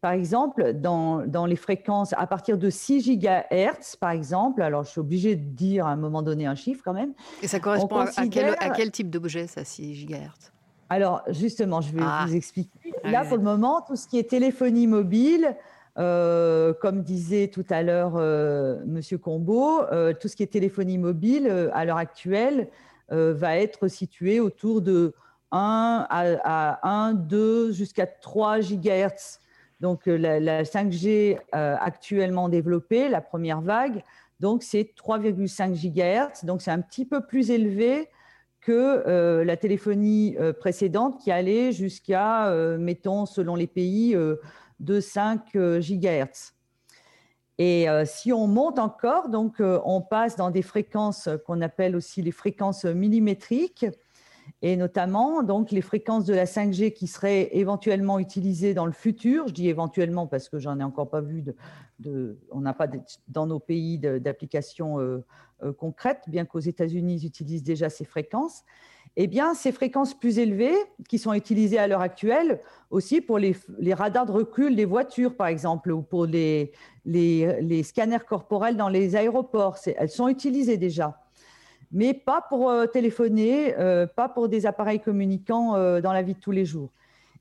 [0.00, 5.00] Par exemple, dans, les fréquences à partir de 6 GHz, par exemple, alors je suis
[5.00, 7.12] obligée de dire à un moment donné un chiffre quand même.
[7.42, 10.52] Et ça correspond à, quel, type d'objet, ça, 6 GHz
[10.90, 12.24] Alors, justement, je vais ah.
[12.26, 12.92] vous expliquer.
[13.04, 15.56] Là, pour le moment, tout ce qui est téléphonie mobile,
[15.98, 20.98] euh, comme disait tout à l'heure euh, Monsieur Combeau, euh, tout ce qui est téléphonie
[20.98, 22.68] mobile à l'heure actuelle
[23.08, 25.14] va être situé autour de
[25.52, 29.38] 1 à, à 1, 2 jusqu'à 3 GHz.
[29.80, 34.02] Donc euh, la, 5G euh, actuellement développée, la première vague,
[34.40, 38.08] donc c'est 3,5 GHz, donc c'est un petit peu plus élevé
[38.60, 38.72] que
[39.06, 44.16] euh, la téléphonie précédente qui allait jusqu'à, mettons, selon les pays,
[44.80, 46.52] de 5 GHz.
[47.58, 52.32] Et si on monte encore, donc on passe dans des fréquences qu'on appelle aussi les
[52.32, 53.86] fréquences millimétriques,
[54.62, 59.48] et notamment donc les fréquences de la 5G qui seraient éventuellement utilisées dans le futur.
[59.48, 61.44] Je dis éventuellement parce que j'en ai encore pas vu
[61.98, 62.88] de, on n'a pas
[63.28, 65.24] dans nos pays d'applications euh,
[65.62, 68.64] euh, concrètes, bien qu'aux États-Unis ils utilisent déjà ces fréquences.
[69.18, 70.76] Eh bien, ces fréquences plus élevées
[71.08, 73.56] qui sont utilisées à l'heure actuelle aussi pour les,
[73.94, 76.72] radars de recul des voitures, par exemple, ou pour les,
[77.06, 81.25] les, les scanners corporels dans les aéroports, elles sont utilisées déjà
[81.92, 86.34] mais pas pour euh, téléphoner, euh, pas pour des appareils communicants euh, dans la vie
[86.34, 86.90] de tous les jours.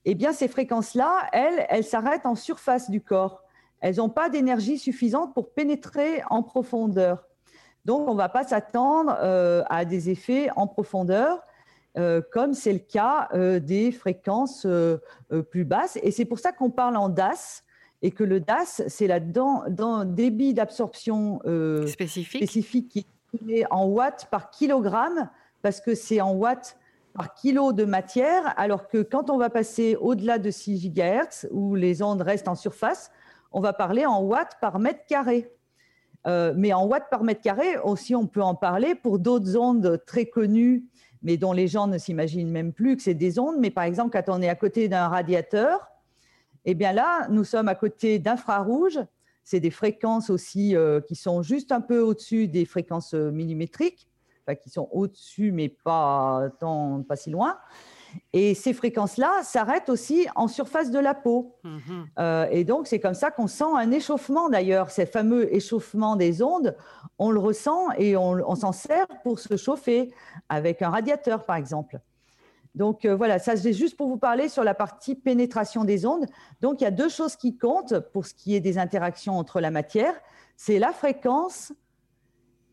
[0.06, 3.44] Eh bien, ces fréquences-là, elles, elles s'arrêtent en surface du corps.
[3.82, 7.28] Elles n'ont pas d'énergie suffisante pour pénétrer en profondeur.
[7.86, 11.44] Donc, on ne va pas s'attendre à des effets en profondeur,
[12.32, 13.30] comme c'est le cas
[13.60, 14.66] des fréquences
[15.52, 16.00] plus basses.
[16.02, 17.64] Et c'est pour ça qu'on parle en DAS,
[18.02, 21.40] et que le DAS, c'est la débit d'absorption
[21.88, 22.44] spécifique.
[22.44, 23.06] spécifique qui
[23.72, 25.30] en watts par kilogramme,
[25.62, 26.78] parce que c'est en watts
[27.14, 31.76] par kilo de matière, alors que quand on va passer au-delà de 6 GHz, où
[31.76, 33.10] les ondes restent en surface,
[33.52, 35.50] on va parler en watts par mètre carré.
[36.28, 40.04] Euh, mais en watts par mètre carré, aussi, on peut en parler pour d'autres ondes
[40.06, 40.84] très connues,
[41.22, 43.56] mais dont les gens ne s'imaginent même plus que c'est des ondes.
[43.60, 45.88] Mais par exemple, quand on est à côté d'un radiateur,
[46.66, 49.00] eh bien là, nous sommes à côté d'infrarouge
[49.46, 54.08] c'est des fréquences aussi euh, qui sont juste un peu au-dessus des fréquences euh, millimétriques,
[54.42, 57.58] enfin, qui sont au-dessus, mais pas, tant, pas si loin.
[58.34, 61.56] Et ces fréquences-là s'arrêtent aussi en surface de la peau.
[61.64, 62.08] Mhm.
[62.18, 64.90] Euh, et donc, c'est comme ça qu'on sent un échauffement d'ailleurs.
[64.90, 66.76] Ces fameux échauffements des ondes,
[67.20, 70.12] on le ressent et on s'en sert pour se chauffer
[70.50, 72.00] avec un radiateur, par exemple.
[72.76, 76.26] Donc euh, voilà, ça c'est juste pour vous parler sur la partie pénétration des ondes.
[76.62, 79.62] Donc il y a deux choses qui comptent pour ce qui est des interactions entre
[79.62, 80.14] la matière,
[80.58, 81.74] c'est la fréquence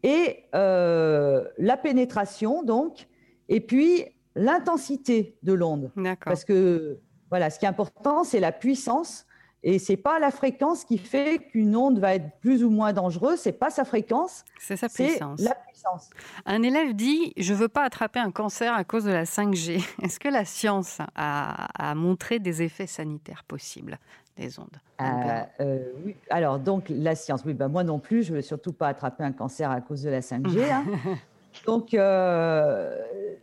[0.02, 3.06] et euh, la pénétration, donc,
[3.48, 5.92] et puis l'intensité de l'onde.
[6.24, 6.98] Parce que
[7.30, 9.26] voilà, ce qui est important, c'est la puissance
[9.64, 13.38] et c'est pas la fréquence qui fait qu'une onde va être plus ou moins dangereuse,
[13.38, 15.40] c'est pas sa fréquence, c'est sa puissance.
[15.40, 16.10] La puissance.
[16.46, 19.84] Un élève dit Je veux pas attraper un cancer à cause de la 5G.
[20.02, 23.98] Est-ce que la science a, montré des effets sanitaires possibles
[24.36, 26.16] des ondes euh, euh, oui.
[26.30, 29.32] Alors, donc, la science, oui, ben, moi non plus, je veux surtout pas attraper un
[29.32, 30.72] cancer à cause de la 5G.
[30.72, 30.84] Hein.
[31.66, 32.98] Donc, euh,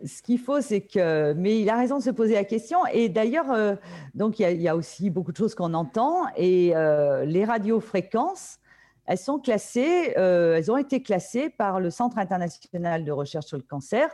[0.05, 1.33] ce qu'il faut, c'est que.
[1.33, 2.85] Mais il a raison de se poser la question.
[2.91, 3.75] Et d'ailleurs, euh,
[4.13, 6.25] donc il y, a aussi beaucoup de choses qu'on entend.
[6.35, 8.57] Et euh, les radiofréquences,
[9.05, 13.63] elles sont classées, elles ont été classées par le Centre international de recherche sur le
[13.63, 14.09] cancer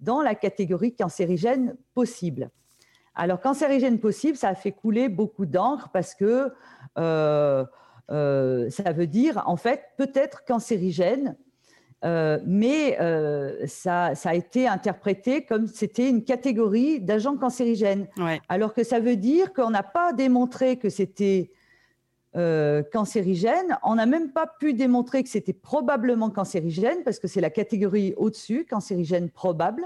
[0.00, 2.50] dans la catégorie cancérigène possible.
[3.14, 6.52] Alors, cancérigène possible, ça a fait couler beaucoup d'encre parce que
[6.96, 7.68] ça
[8.92, 11.36] veut dire, en fait, peut-être cancérigène,
[12.04, 12.98] euh, mais
[13.66, 18.08] ça, a été interprété comme c'était une catégorie d'agents cancérigènes.
[18.48, 21.50] Alors que ça veut dire qu'on n'a pas démontré que c'était
[22.92, 23.78] cancérigène.
[23.84, 28.12] On n'a même pas pu démontrer que c'était probablement cancérigène parce que c'est la catégorie
[28.16, 29.84] au-dessus, cancérigène probable.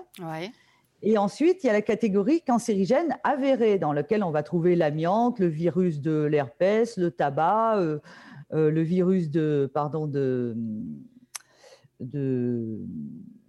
[1.02, 5.38] Et ensuite, il y a la catégorie cancérigène avérée, dans laquelle on va trouver l'amiante,
[5.38, 8.00] le virus de l'herpès, le tabac, euh,
[8.52, 10.56] euh, le virus de, pardon, de,
[12.00, 12.78] de,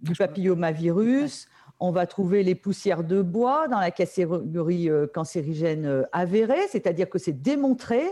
[0.02, 1.48] du papillomavirus.
[1.78, 7.18] On va trouver les poussières de bois dans la catégorie euh, cancérigène avérée, c'est-à-dire que
[7.18, 8.02] c'est démontré.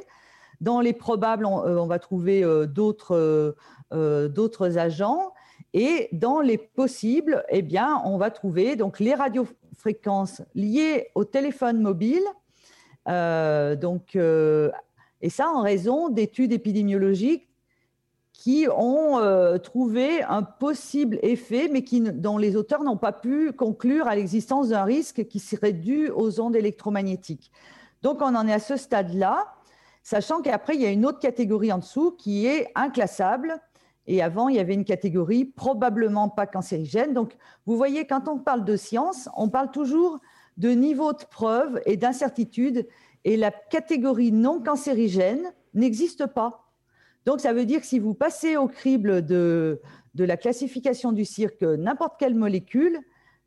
[0.60, 3.54] Dans les probables, on va trouver d'autres
[4.76, 5.32] agents.
[5.74, 11.80] Et dans les possibles, eh bien, on va trouver donc les radiofréquences liées au téléphone
[11.80, 12.24] mobile.
[13.08, 14.70] Euh, donc, euh,
[15.20, 17.47] et ça en raison d'études épidémiologiques
[18.38, 23.52] qui ont euh, trouvé un possible effet, mais qui, dont les auteurs n'ont pas pu
[23.52, 27.50] conclure à l'existence d'un risque qui serait dû aux ondes électromagnétiques.
[28.02, 29.52] Donc, on en est à ce stade-là,
[30.04, 33.60] sachant qu'après, il y a une autre catégorie en dessous qui est inclassable,
[34.06, 37.14] et avant, il y avait une catégorie probablement pas cancérigène.
[37.14, 40.20] Donc, vous voyez, quand on parle de science, on parle toujours
[40.58, 42.86] de niveau de preuve et d'incertitude.
[43.24, 46.67] Et la catégorie non cancérigène n'existe pas.
[47.26, 49.80] Donc, ça veut dire que si vous passez au crible de,
[50.14, 52.98] de la classification du cirque n'importe quelle molécule,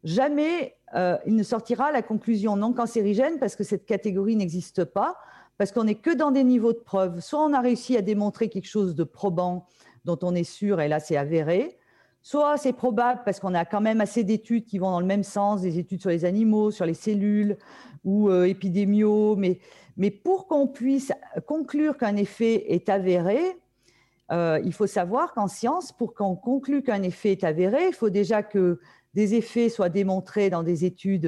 [0.03, 5.15] jamais euh, il ne sortira la conclusion non cancérigène parce que cette catégorie n'existe pas,
[5.57, 7.19] parce qu'on n'est que dans des niveaux de preuve.
[7.19, 9.67] Soit on a réussi à démontrer quelque chose de probant
[10.05, 11.77] dont on est sûr, et là c'est avéré.
[12.23, 15.23] Soit c'est probable parce qu'on a quand même assez d'études qui vont dans le même
[15.23, 17.57] sens, des études sur les animaux, sur les cellules
[18.03, 19.59] ou euh, épidémiaux, mais,
[19.97, 21.11] mais pour qu'on puisse
[21.47, 23.39] conclure qu'un effet est avéré,
[24.31, 28.09] euh, il faut savoir qu'en science, pour qu'on conclue qu'un effet est avéré, il faut
[28.09, 28.79] déjà que
[29.13, 31.25] des effets soient démontrés dans des études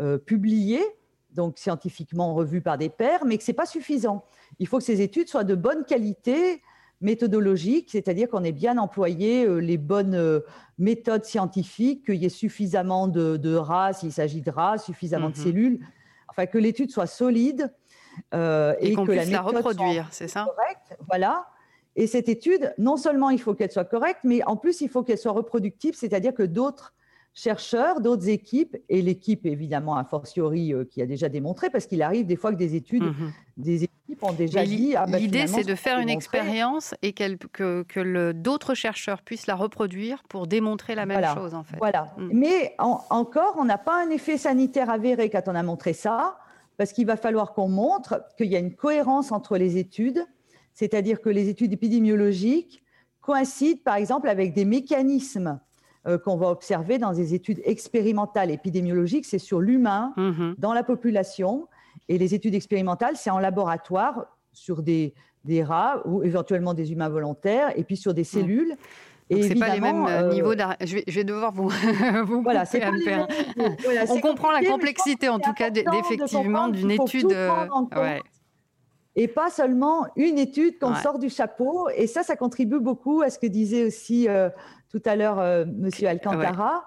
[0.00, 0.84] euh, publiées,
[1.34, 4.24] donc scientifiquement revues par des pairs, mais que ce n'est pas suffisant.
[4.58, 6.62] Il faut que ces études soient de bonne qualité,
[7.02, 10.40] méthodologique, c'est-à-dire qu'on ait bien employé euh, les bonnes
[10.78, 15.44] méthodes scientifiques, qu'il y ait suffisamment de, rats, s'il s'agit de rats, suffisamment de mhm.
[15.44, 15.86] cellules,
[16.28, 17.74] enfin que l'étude soit solide
[18.34, 21.46] euh, et, qu'on puisse la, reproduire, c'est ça correcte, Voilà.
[21.94, 25.02] Et cette étude, non seulement il faut qu'elle soit correcte, mais en plus il faut
[25.02, 26.94] qu'elle soit reproductive, c'est-à-dire que d'autres
[27.34, 32.02] chercheurs, d'autres équipes, et l'équipe évidemment a fortiori euh, qui a déjà démontré, parce qu'il
[32.02, 33.32] arrive des fois que des études, mhm.
[33.56, 34.94] des équipes ont déjà dit.
[34.96, 39.54] Ah, bah, l'idée, c'est de faire une expérience et que, que d'autres chercheurs puissent la
[39.54, 41.76] reproduire pour démontrer la même chose, en fait.
[41.78, 42.12] Voilà.
[42.18, 42.28] Mm.
[42.32, 46.36] Mais encore, on n'a pas un effet sanitaire avéré quand on a montré ça,
[46.76, 50.24] parce qu'il va falloir qu'on montre qu'il y a une cohérence entre les études,
[50.74, 52.82] c'est-à-dire que les études épidémiologiques
[53.20, 55.60] coïncident, par exemple, avec des mécanismes
[56.06, 60.56] euh, qu'on va observer dans des études expérimentales épidémiologiques, c'est sur l'humain, mhm.
[60.58, 61.68] dans la population.
[62.08, 67.08] Et les études expérimentales, c'est en laboratoire sur des, des, rats ou éventuellement des humains
[67.08, 68.76] volontaires, et puis sur des cellules.
[69.38, 71.68] Et c'est pas les mêmes euh, euh, niveaux je vais, je vais, devoir vous,
[72.24, 72.82] vous voilà, c'est
[74.08, 77.36] On comprend la complexité, en tout cas, d'effectivement, d'une étude.
[79.14, 81.88] Et pas seulement une étude qu'on sort du chapeau.
[81.94, 84.26] Et ça, ça contribue beaucoup à ce que disait aussi
[84.92, 86.84] tout à l'heure euh, Monsieur Alcantara,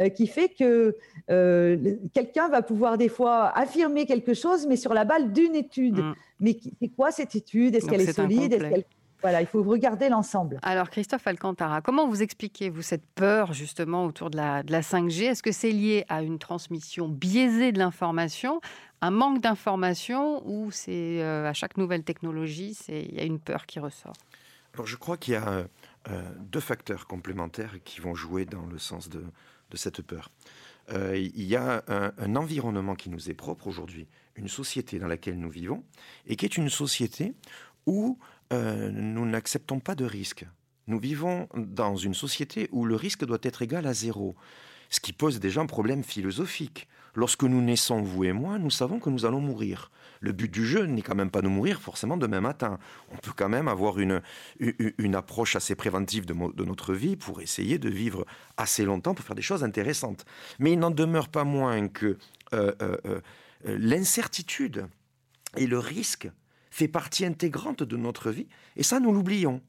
[0.00, 0.96] euh, qui fait que
[1.28, 5.98] euh, quelqu'un va pouvoir des fois affirmer quelque chose, mais sur la balle d'une étude.
[5.98, 6.14] Mm.
[6.40, 7.74] Mais c'est quoi cette étude?
[7.74, 8.84] Est-ce qu'elle est, solide?
[9.20, 10.58] Voilà, il faut regarder l'ensemble.
[10.62, 14.80] Alors, Christophe Alcantara, comment vous expliquez, vous, cette peur justement autour de la, de la
[14.80, 18.60] 5G Est-ce que c'est lié à une transmission biaisée de l'information,
[19.00, 23.80] un manque d'information, ou c'est à chaque nouvelle technologie, il y a une peur qui
[23.80, 24.14] ressort?
[24.74, 25.66] Alors, je crois qu'il y a
[26.10, 29.24] euh, deux facteurs complémentaires qui vont jouer dans le sens de,
[29.74, 30.30] cette peur.
[30.90, 35.38] Euh, il y a un, environnement qui nous est propre aujourd'hui, une société dans laquelle
[35.38, 35.84] nous vivons,
[36.26, 37.34] et qui est une société
[37.86, 38.18] où
[38.52, 40.46] euh, nous n'acceptons pas de risques.
[40.86, 44.36] Nous vivons dans une société où le risque doit être égal à zéro,
[44.90, 46.88] ce qui pose déjà un problème philosophique.
[47.14, 50.66] Lorsque nous naissons, vous et moi, nous savons que nous allons mourir le but du
[50.66, 52.78] jeu n'est quand même pas de mourir forcément demain matin.
[53.12, 54.22] On peut quand même avoir une,
[54.58, 59.36] une approche assez préventive de, notre vie pour essayer de vivre assez longtemps, pour faire
[59.36, 60.24] des choses intéressantes.
[60.58, 62.18] Mais il n'en demeure pas moins que
[62.52, 63.20] euh, euh,
[63.64, 64.86] l'incertitude
[65.56, 66.28] et le risque
[66.78, 69.60] fait partie intégrante de notre vie, et ça nous l'oublions.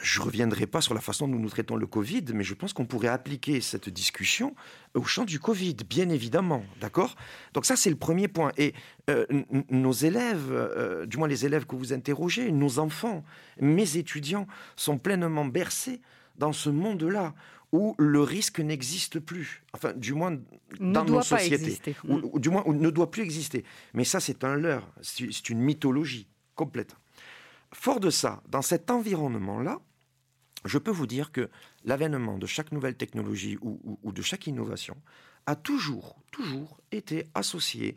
[0.00, 2.72] Je ne reviendrai pas sur la façon dont nous traitons le Covid, mais je pense
[2.72, 4.54] qu'on pourrait appliquer cette discussion
[4.94, 6.64] au champ du Covid, bien évidemment.
[6.80, 7.14] D'accord?
[7.54, 8.50] Donc ça, c'est le premier point.
[8.58, 8.74] Et
[9.08, 9.24] euh,
[9.70, 13.24] nos élèves, euh, du moins les élèves que vous interrogez, nos enfants,
[13.60, 16.00] mes étudiants, sont pleinement bercés
[16.36, 17.32] dans ce monde-là
[17.70, 19.62] où le risque n'existe plus.
[19.72, 20.36] Enfin, du moins
[20.80, 21.96] dans nos sociétés.
[22.08, 23.64] Ou, du moins, ne doit plus exister.
[23.94, 24.88] Mais ça, c'est un leurre.
[25.02, 26.96] C'est une mythologie complète.
[27.72, 29.80] Fort de ça, dans cet environnement-là,
[30.64, 31.50] je peux vous dire que
[31.84, 34.96] l'avènement de chaque nouvelle technologie ou, de chaque innovation
[35.46, 37.94] a toujours, toujours été associé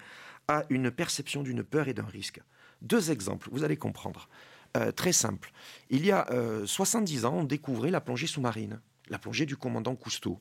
[0.47, 2.41] à une perception d'une peur et d'un risque.
[2.81, 4.27] Deux exemples, vous allez comprendre.
[4.75, 5.51] Euh, très simple.
[5.89, 6.27] Il y a
[6.65, 10.39] 70 euh, ans, on découvrait la plongée sous-marine, la plongée du commandant Cousteau.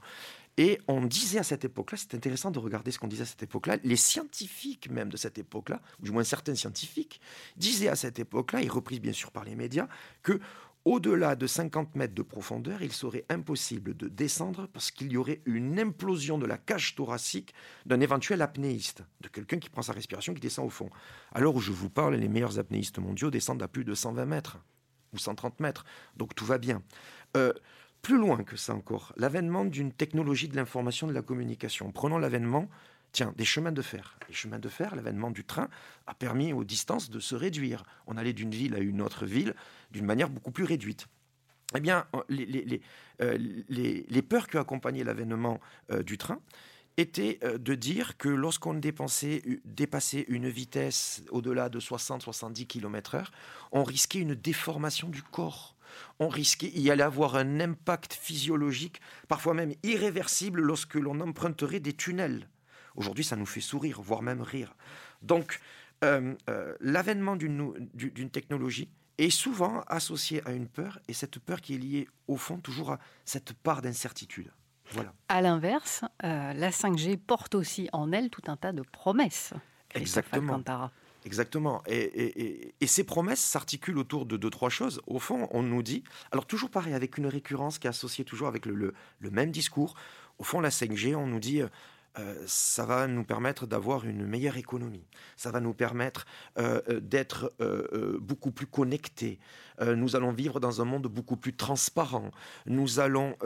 [0.58, 3.42] Et on disait à cette époque-là, c'est intéressant de regarder ce qu'on disait à cette
[3.42, 7.20] époque-là, les scientifiques même de cette époque-là, ou du moins certains scientifiques,
[7.56, 9.88] disaient à cette époque-là, et repris bien sûr par les médias,
[10.22, 10.40] que
[10.86, 15.40] au-delà de 50 mètres de profondeur, il serait impossible de descendre parce qu'il y aurait
[15.44, 17.52] une implosion de la cage thoracique
[17.86, 20.88] d'un éventuel apnéiste, de quelqu'un qui prend sa respiration, qui descend au fond.
[21.32, 24.58] Alors où je vous parle, les meilleurs apnéistes mondiaux descendent à plus de 120 mètres
[25.12, 25.84] ou 130 mètres.
[26.16, 26.82] Donc tout va bien.
[27.36, 27.52] Euh,
[28.06, 31.90] plus loin que ça encore, l'avènement d'une technologie de l'information de la communication.
[31.90, 32.68] Prenons l'avènement
[33.10, 34.16] Tiens, des chemins de fer.
[34.28, 35.68] Les chemins de fer, l'avènement du train
[36.06, 37.82] a permis aux distances de se réduire.
[38.06, 39.54] On allait d'une ville à une autre ville
[39.90, 41.06] d'une manière beaucoup plus réduite.
[41.74, 42.80] Eh bien, les, les,
[43.22, 45.58] euh, peurs qui ont accompagné l'avènement
[45.90, 46.40] euh, du train
[46.96, 53.24] étaient euh, de dire que lorsqu'on dépassait une vitesse au-delà de 60-70 km/h,
[53.72, 55.75] on risquait une déformation du corps
[56.18, 61.80] on risquait, il y allait avoir un impact physiologique, parfois même irréversible, lorsque l'on emprunterait
[61.80, 62.48] des tunnels.
[62.96, 64.74] Aujourd'hui, ça nous fait sourire, voire même rire.
[65.22, 65.60] Donc,
[66.04, 71.74] euh, euh, l'avènement d'une technologie est souvent associé à une peur, et cette peur qui
[71.74, 74.50] est liée, au fond, toujours à cette part d'incertitude.
[74.90, 75.12] Voilà.
[75.28, 79.52] À l'inverse, euh, la 5G porte aussi en elle tout un tas de promesses.
[79.94, 80.62] Exactement.
[81.26, 81.82] Exactement.
[81.88, 85.02] Et, ces promesses s'articulent autour de deux, trois choses.
[85.08, 88.46] Au fond, on nous dit, alors toujours pareil, avec une récurrence qui est associée toujours
[88.46, 89.96] avec le, le même discours.
[90.38, 91.62] Au fond, la 5G, on nous dit,
[92.18, 95.04] euh, ça va nous permettre d'avoir une meilleure économie.
[95.36, 96.26] Ça va nous permettre
[96.58, 97.52] euh, euh, d'être
[98.20, 99.38] beaucoup plus connectés.
[99.80, 102.30] nous allons vivre dans un monde beaucoup plus transparent.
[102.66, 103.36] Nous allons,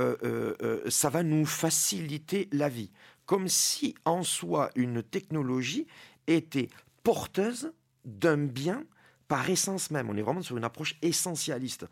[0.89, 2.91] ça va nous faciliter la vie,
[3.27, 5.87] comme si en soi une technologie
[6.27, 6.69] était
[7.03, 7.73] porteuse
[8.05, 8.85] d'un bien
[9.29, 10.11] par essence même.
[10.11, 11.87] On est vraiment sur une approche essentialiste.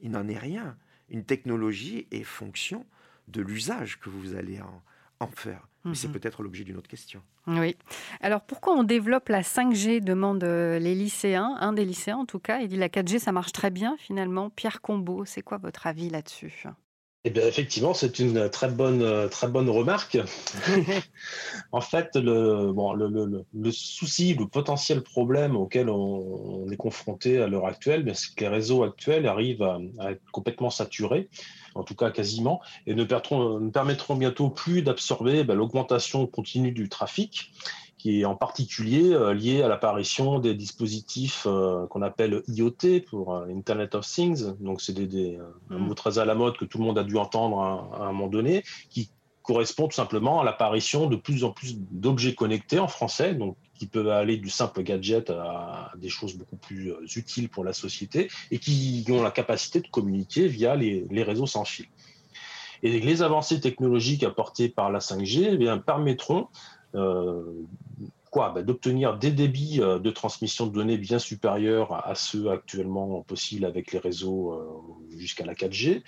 [0.00, 0.76] Il n'en est rien.
[1.08, 2.86] Une technologie est fonction
[3.28, 4.82] de l'usage que vous allez en,
[5.20, 5.68] en faire.
[5.84, 6.14] Mais c'est mhm.
[6.14, 7.22] peut-être l'objet d'une autre question.
[7.46, 7.76] Oui.
[8.20, 12.38] Alors pourquoi on développe la 5G demandent euh, les lycéens, un des lycéens en tout
[12.38, 12.60] cas.
[12.60, 14.48] Il dit la 4G, ça marche très bien finalement.
[14.48, 16.64] Pierre Combeau, c'est quoi votre avis là-dessus?
[17.26, 20.18] Eh bien, effectivement, c'est une très bonne, euh, très bonne remarque.
[21.72, 27.40] en fait, le, bon, le, le, le, souci, le potentiel problème auquel on, est confronté
[27.40, 31.28] à l'heure actuelle, c'est que les réseaux actuels arrivent à, à être complètement saturés
[31.74, 37.52] en tout cas quasiment, et ne, permettront bientôt plus d'absorber bah, l'augmentation continue du trafic
[38.04, 43.34] qui est en particulier euh, lié à l'apparition des dispositifs euh, qu'on appelle IoT pour
[43.34, 44.44] euh, Internet of Things.
[44.60, 45.38] Donc, c'est des,
[45.70, 45.86] un mm.
[45.86, 48.28] mot très à la mode que tout le monde a dû entendre à, un moment
[48.28, 49.08] donné, qui
[49.40, 53.86] correspond tout simplement à l'apparition de plus en plus d'objets connectés en français, donc qui
[53.86, 58.58] peuvent aller du simple gadget à des choses beaucoup plus utiles pour la société et
[58.58, 61.86] qui ont la capacité de communiquer via les, réseaux sans fil.
[62.82, 66.48] Et les avancées technologiques apportées par la 5G eh bien, permettront
[68.30, 73.22] quoi bah, D'obtenir des débits euh, de transmission de données bien supérieurs à ceux actuellement
[73.22, 76.02] possibles avec les réseaux jusqu'à la 4G,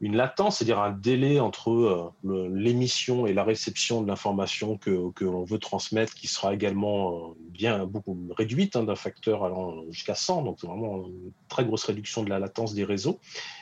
[0.00, 5.24] une latence, c'est-à-dire un délai entre euh, l'émission et la réception de l'information que, que
[5.24, 10.14] l'on veut transmettre, qui sera également euh, bien beaucoup réduite hein, d'un facteur allant jusqu'à
[10.14, 13.18] 100, donc vraiment une très grosse réduction de la latence des réseaux,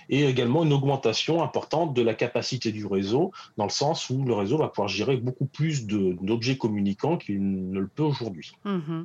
[0.09, 4.35] et également une augmentation importante de la capacité du réseau, dans le sens où le
[4.35, 8.53] réseau va pouvoir gérer beaucoup plus d'objets communicants qu'il ne le peut aujourd'hui.
[8.65, 9.05] Mmh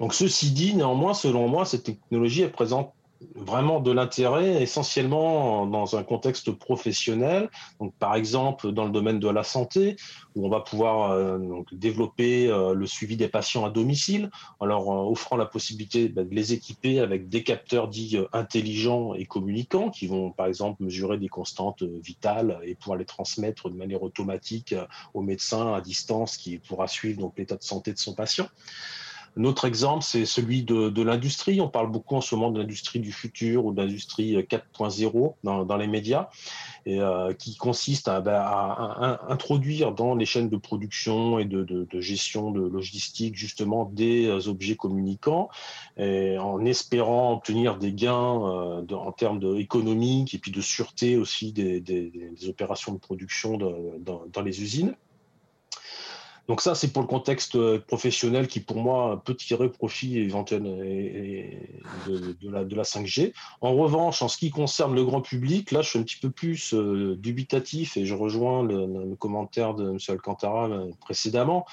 [0.00, 2.92] donc ceci dit, néanmoins, selon moi, cette technologie, elle présente
[3.34, 7.50] vraiment de l'intérêt essentiellement dans un contexte professionnel,
[7.80, 9.96] donc par exemple dans le domaine de la santé,
[10.34, 11.38] où on va pouvoir euh,
[11.72, 16.24] développer euh, le suivi des patients à domicile, en leur euh, offrant la possibilité bah,
[16.24, 21.18] de les équiper avec des capteurs dits intelligents et communicants, qui vont par exemple mesurer
[21.18, 24.74] des constantes vitales et pouvoir les transmettre de manière automatique
[25.14, 28.48] au médecin à distance qui pourra suivre l'état de santé de son patient.
[29.36, 31.60] Un autre exemple, c'est celui de, l'industrie.
[31.60, 35.64] On parle beaucoup en ce moment de l'industrie du futur ou de l'industrie 4.0 dans,
[35.64, 36.28] dans, les médias,
[36.84, 41.86] et, euh, qui consiste à, ben, à, introduire dans les chaînes de production et de,
[42.00, 45.48] gestion de logistique justement des euh, objets communicants,
[45.98, 51.82] en espérant obtenir des gains euh, en termes économiques et puis de sûreté aussi des,
[52.48, 54.94] opérations de production dans les usines.
[56.48, 60.62] Donc ça, c'est pour le contexte euh, professionnel qui, pour moi, peut tirer profit éventuel
[60.62, 63.32] de, de, la, de la 5G.
[63.60, 66.30] En revanche, en ce qui concerne le grand public, là, je suis un petit peu
[66.30, 69.98] plus euh, dubitatif et je rejoins le, commentaire de M.
[70.08, 71.64] Alcantara euh, précédemment.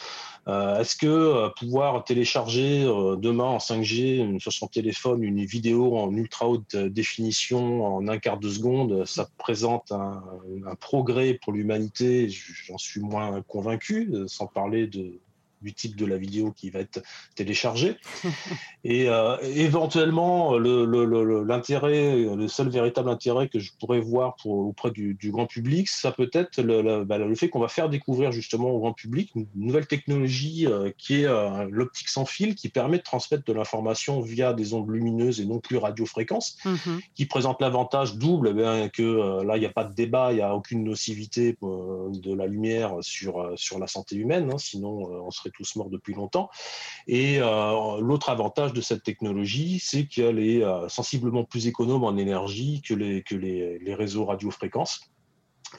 [0.50, 5.96] Euh, est-ce que euh, pouvoir télécharger euh, demain en 5G sur son téléphone une vidéo
[5.96, 10.24] en ultra haute définition en un quart de seconde, ça présente un,
[10.66, 12.30] un progrès pour l'humanité?
[12.30, 15.20] J'en suis moins convaincu, sans parler de,
[15.62, 17.02] du type de la vidéo qui va être
[17.36, 17.98] téléchargée.
[18.84, 24.92] et euh, éventuellement, l'intérêt, le, le, seul véritable intérêt que je pourrais voir pour, auprès
[24.92, 28.32] du, du grand public, ça peut être le, bah, le fait qu'on va faire découvrir
[28.32, 32.70] justement au grand public une nouvelle technologie euh, qui est euh, l'optique sans fil, qui
[32.70, 37.00] permet de transmettre de l'information via des ondes lumineuses et non plus radiofréquences, mm-hmm.
[37.16, 40.42] qui présente l'avantage double eh que là, il n'y a pas de débat, il n'y
[40.42, 45.49] a aucune nocivité de la lumière sur, sur la santé humaine, hein, sinon on serait
[45.50, 46.50] tous morts depuis longtemps.
[47.08, 52.18] Et euh, l'autre avantage de cette technologie, c'est qu'elle est euh, sensiblement plus économe en
[52.18, 55.02] énergie que les, que les, les réseaux radiofréquences.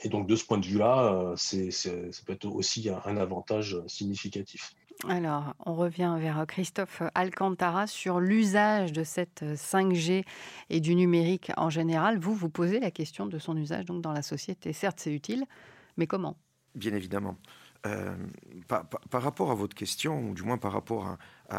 [0.03, 1.91] Et donc de ce point de vue-là, euh, c'est, ça
[2.25, 4.73] peut être aussi un, avantage significatif.
[5.09, 10.25] Alors, on revient vers Christophe Alcantara sur l'usage de cette 5G
[10.69, 12.19] et du numérique en général.
[12.19, 14.75] Vous, vous posez la question de son usage donc dans la société.
[14.75, 15.47] Certes, c'est utile,
[15.97, 16.37] mais comment?
[16.75, 17.37] Bien évidemment.
[17.87, 18.15] Euh,
[18.69, 21.17] par, rapport à votre question, ou du moins par rapport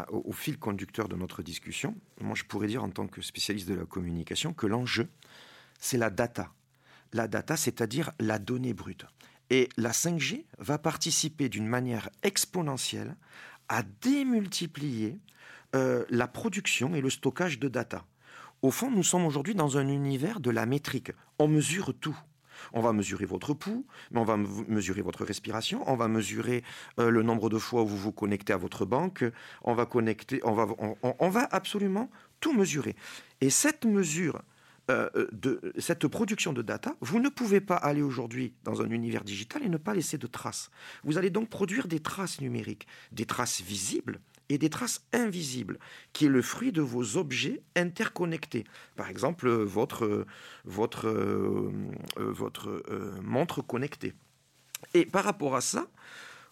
[0.09, 3.73] au, fil conducteur de notre discussion, moi je pourrais dire en tant que spécialiste de
[3.73, 5.09] la communication que l'enjeu,
[5.79, 6.51] c'est la data.
[7.11, 9.05] La data, c'est-à-dire la donnée brute.
[9.49, 13.17] Et la 5G va participer d'une manière exponentielle
[13.67, 15.19] à démultiplier
[15.75, 18.05] euh, la production et le stockage de data.
[18.61, 21.11] Au fond, nous sommes aujourd'hui dans un univers de la métrique.
[21.39, 22.17] On mesure tout.
[22.73, 26.63] On va mesurer votre pouls, mais on va mesurer votre respiration, on va mesurer
[26.99, 29.23] euh, le nombre de fois où vous vous connectez à votre banque,
[29.63, 30.67] on va connecter, on va,
[31.01, 32.09] on, va absolument
[32.39, 32.95] tout mesurer.
[33.41, 34.41] Et cette mesure
[34.89, 39.23] euh, de cette production de data, vous ne pouvez pas aller aujourd'hui dans un univers
[39.23, 40.71] digital et ne pas laisser de traces.
[41.03, 44.19] Vous allez donc produire des traces numériques, des traces visibles,
[44.53, 45.79] et des traces invisibles,
[46.13, 48.65] qui est le fruit de vos objets interconnectés.
[48.95, 50.25] Par exemple, votre, euh,
[52.17, 52.33] euh,
[52.67, 54.13] euh, montre connectée.
[54.93, 55.87] Et par rapport à ça,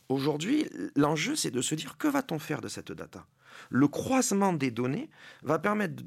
[0.08, 3.26] aujourd'hui, l'enjeu, c'est de se dire que va-t-on faire de cette data?
[3.70, 5.10] Le croisement des données
[5.44, 6.02] va permettre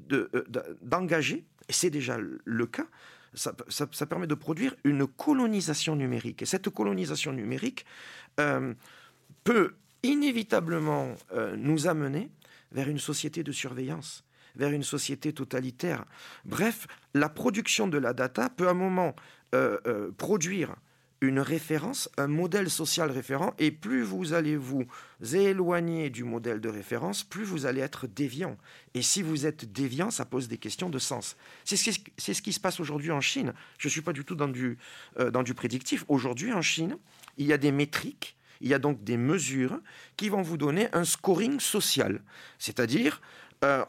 [0.81, 2.87] d'engager, et c'est déjà le cas,
[3.35, 6.43] ça, ça, permet de produire une colonisation numérique.
[6.43, 7.85] Et cette colonisation numérique
[9.45, 12.31] peut inévitablement euh, nous amener
[12.73, 14.25] vers une société de surveillance,
[14.57, 16.05] vers une société totalitaire.
[16.45, 19.15] Bref, la production de la data peut à un moment
[19.55, 20.75] euh, euh, produire
[21.21, 24.87] une référence, un modèle social référent, et plus vous allez vous
[25.33, 28.57] éloigner du modèle de référence, plus vous allez être déviant.
[28.95, 31.37] Et si vous êtes déviant, ça pose des questions de sens.
[31.65, 33.53] C'est ce, qui se passe aujourd'hui en Chine.
[33.79, 34.79] Je ne suis pas du tout dans du,
[35.31, 36.05] dans du prédictif.
[36.09, 36.99] Aujourd'hui en Chine,
[37.39, 39.81] il y a des métriques il y a donc des mesures
[40.17, 42.23] qui vont vous donner un scoring social.
[42.59, 43.21] C'est-à-dire,
[43.65, 43.85] euh,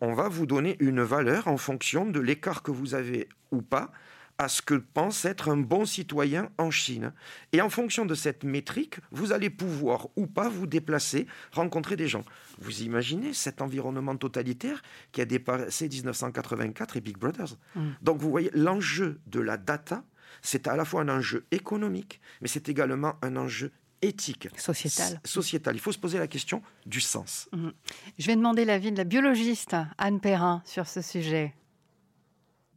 [0.00, 3.90] on, va vous donner une valeur en fonction de l'écart que vous avez ou pas
[4.38, 7.12] à ce que pense être un bon citoyen en Chine.
[7.52, 12.08] Et en fonction de cette métrique, vous allez pouvoir ou pas vous déplacer, rencontrer des
[12.08, 12.24] gens.
[12.58, 14.82] Vous imaginez cet environnement totalitaire
[15.12, 17.56] qui a dépassé 1984 et Big Brothers.
[17.76, 17.90] Mm.
[18.02, 20.02] Donc vous voyez, l'enjeu de la data,
[20.42, 23.70] c'est à la fois un enjeu économique, mais c'est également un enjeu
[24.06, 24.48] éthique.
[24.56, 25.20] Sociétale.
[25.24, 25.76] Sociétale.
[25.76, 27.48] Il faut se poser la question du sens.
[27.52, 27.72] Mhm.
[28.18, 31.54] Je vais demander l'avis de la biologiste Anne Perrin sur ce sujet.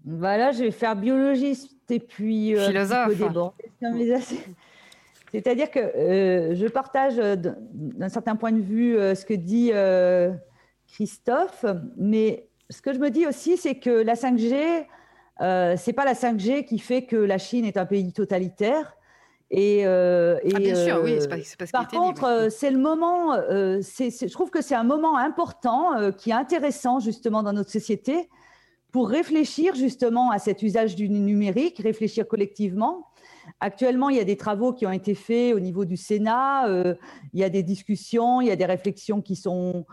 [0.05, 3.53] Voilà, je vais faire biologiste et puis euh, philosophe.
[5.33, 9.71] C'est-à-dire que euh, je partage euh, d'un certain point de vue ce que dit
[10.87, 11.65] Christophe,
[11.97, 14.85] mais ce que je me dis aussi, c'est que la 5G,
[15.77, 18.96] c'est pas la 5G qui fait que la Chine est un pays totalitaire.
[19.49, 22.77] Et, euh, ah, bien sûr, oui, c'est pas, pas ce Par contre, euh, c'est le
[22.77, 27.71] moment, euh, je trouve que c'est un moment important qui est intéressant justement dans notre
[27.71, 28.29] société
[28.91, 33.07] pour réfléchir justement à cet usage du numérique, réfléchir collectivement.
[33.61, 36.67] Actuellement, il y a des travaux qui ont été faits au niveau du Sénat,
[37.33, 39.85] il y a des discussions, il y a des réflexions qui sont,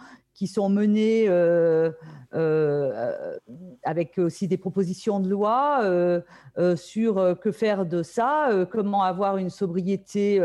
[0.49, 1.91] sont menées euh,
[2.35, 3.37] euh,
[3.83, 5.81] avec aussi des propositions de loi
[6.77, 10.43] sur que faire de ça, comment avoir une sobriété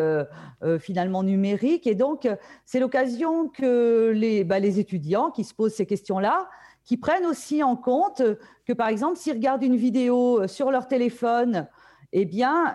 [0.79, 1.87] finalement numérique.
[1.87, 2.27] Et donc,
[2.65, 6.47] c'est l'occasion que les, bah, les étudiants qui se posent ces questions-là,
[6.83, 8.21] qui prennent aussi en compte
[8.65, 11.67] que, par exemple, s'ils regardent une vidéo sur leur téléphone,
[12.11, 12.73] eh bien,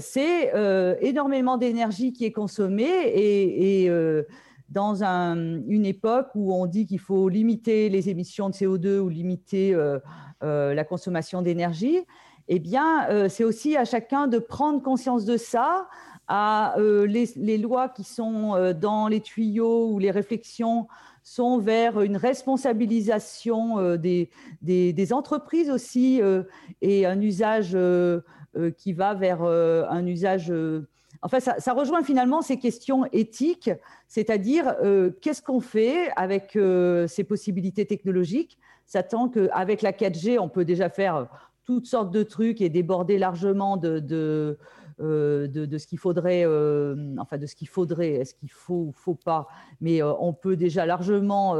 [0.00, 0.52] c'est
[1.02, 3.90] énormément d'énergie qui est consommée et
[4.68, 9.74] dans une époque où on dit qu'il faut limiter les émissions de CO2 ou limiter
[9.74, 9.98] euh,
[10.42, 12.00] euh, la consommation d'énergie,
[12.48, 15.88] eh bien, euh, c'est aussi à chacun de prendre conscience de ça,
[16.28, 20.88] à les, lois qui sont dans les tuyaux ou les réflexions
[21.22, 26.20] sont vers une responsabilisation des, des, entreprises aussi
[26.82, 27.78] et un usage
[28.76, 30.52] qui va vers un usage
[31.22, 33.70] Enfin, ça, rejoint finalement ces questions éthiques,
[34.08, 40.48] c'est-à-dire euh, qu'est-ce qu'on fait avec euh, ces possibilités technologiques, sachant qu'avec la 4G, on
[40.48, 41.28] peut déjà faire
[41.64, 44.56] toutes sortes de trucs et déborder largement de,
[44.98, 49.14] de, ce qu'il faudrait, euh, enfin de ce qu'il faudrait, est-ce qu'il faut ou faut
[49.14, 49.46] pas,
[49.80, 51.56] mais euh, on peut déjà largement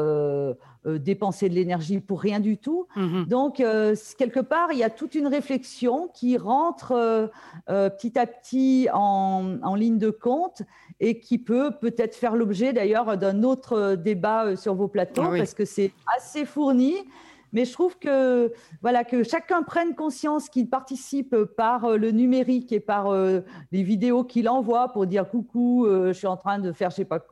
[0.84, 2.86] dépenser de l'énergie pour rien du tout.
[2.96, 3.26] Mhm.
[3.26, 7.30] Donc, quelque part, il y a toute une réflexion qui rentre
[7.66, 10.62] petit à petit en, ligne de compte
[11.00, 15.54] et qui peut peut-être faire l'objet d'ailleurs d'un autre débat sur vos plateaux, ah parce
[15.54, 16.94] que c'est assez fourni.
[17.52, 22.72] Mais je trouve que, voilà, que chacun prenne conscience qu'il participe par euh, le numérique
[22.72, 23.40] et par euh,
[23.72, 26.96] les vidéos qu'il envoie pour dire coucou, euh, je suis en train de faire, je
[26.96, 27.24] sais pas,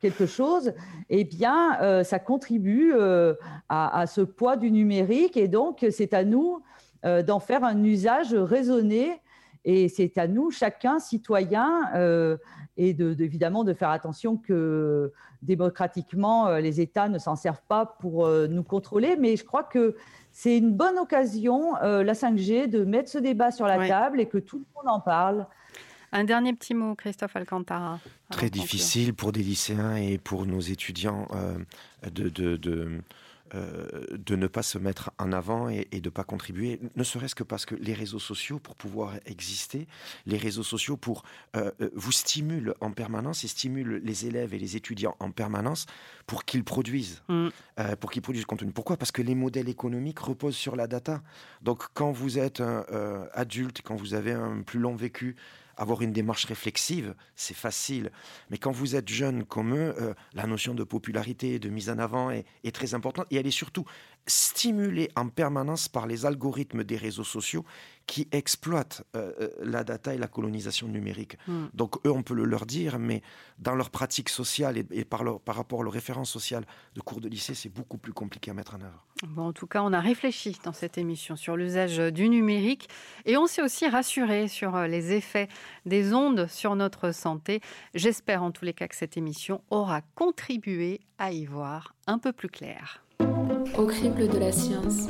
[0.00, 0.72] quelque chose,
[1.10, 2.92] eh bien, ça contribue
[3.68, 5.36] à, ce poids du numérique.
[5.36, 6.62] Et donc, c'est à nous
[7.02, 9.20] d'en faire un usage raisonné.
[9.64, 11.90] Et c'est à nous, chacun, citoyen,
[12.78, 17.86] et de, évidemment de faire attention que démocratiquement, euh, les États ne s'en servent pas
[17.86, 19.16] pour euh, nous contrôler.
[19.18, 19.96] Mais je crois que
[20.32, 24.26] c'est une bonne occasion, euh, la 5G, de mettre ce débat sur la table et
[24.26, 25.46] que tout le monde en parle.
[26.12, 28.00] Un dernier petit mot, Christophe Alcantara.
[28.30, 31.28] Très difficile pour des lycéens et pour nos étudiants
[32.02, 33.02] de, de, de
[33.54, 37.34] euh, de ne pas se mettre en avant et, de ne pas contribuer, ne serait-ce
[37.34, 39.86] que parce que les réseaux sociaux, pour pouvoir exister,
[40.26, 41.22] les réseaux sociaux pour
[41.56, 45.86] euh, euh, vous stimulent en permanence et stimulent les élèves et les étudiants en permanence
[46.26, 47.48] pour qu'ils produisent, mm.
[48.00, 48.70] pour qu'ils produisent contenu.
[48.70, 48.96] Pourquoi?
[48.96, 51.22] Parce que les modèles économiques reposent sur la data.
[51.62, 52.84] Donc quand vous êtes un,
[53.32, 55.36] adulte, quand vous avez un plus long vécu,
[55.78, 58.10] avoir une démarche réflexive, c'est facile.
[58.50, 61.98] Mais quand vous êtes jeune comme eux, euh, la notion de popularité, de mise en
[61.98, 63.26] avant est, est, très importante.
[63.30, 63.84] Et elle est surtout
[64.28, 67.64] stimulée en permanence par les algorithmes des réseaux sociaux
[68.08, 71.36] qui exploitent euh, euh, la data et la colonisation numérique.
[71.46, 71.66] Hmm.
[71.74, 73.22] Donc eux, on peut le leur dire, mais
[73.58, 76.64] dans leur pratique sociale et, par, par rapport aux références sociales
[76.94, 79.04] de cours de lycée, c'est beaucoup plus compliqué à mettre en œuvre.
[79.26, 82.88] Bon, en tout cas, on a réfléchi dans cette émission sur l'usage du numérique
[83.26, 85.48] et on s'est aussi rassuré sur euh, les effets
[85.84, 87.60] des ondes sur notre santé.
[87.94, 92.32] J'espère en tous les cas que cette émission aura contribué à y voir un peu
[92.32, 93.04] plus clair.
[93.76, 95.08] Au crible de la science.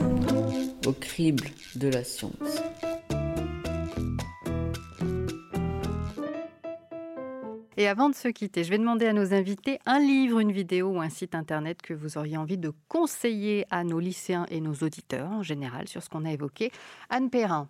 [0.86, 1.44] Au crible
[1.76, 2.62] de la science.
[7.76, 10.88] Et avant de se quitter, je vais demander à nos invités un livre, une vidéo
[10.88, 14.74] ou un site internet que vous auriez envie de conseiller à nos lycéens et nos
[14.74, 16.72] auditeurs en général sur ce qu'on a évoqué.
[17.08, 17.68] Anne Perrin.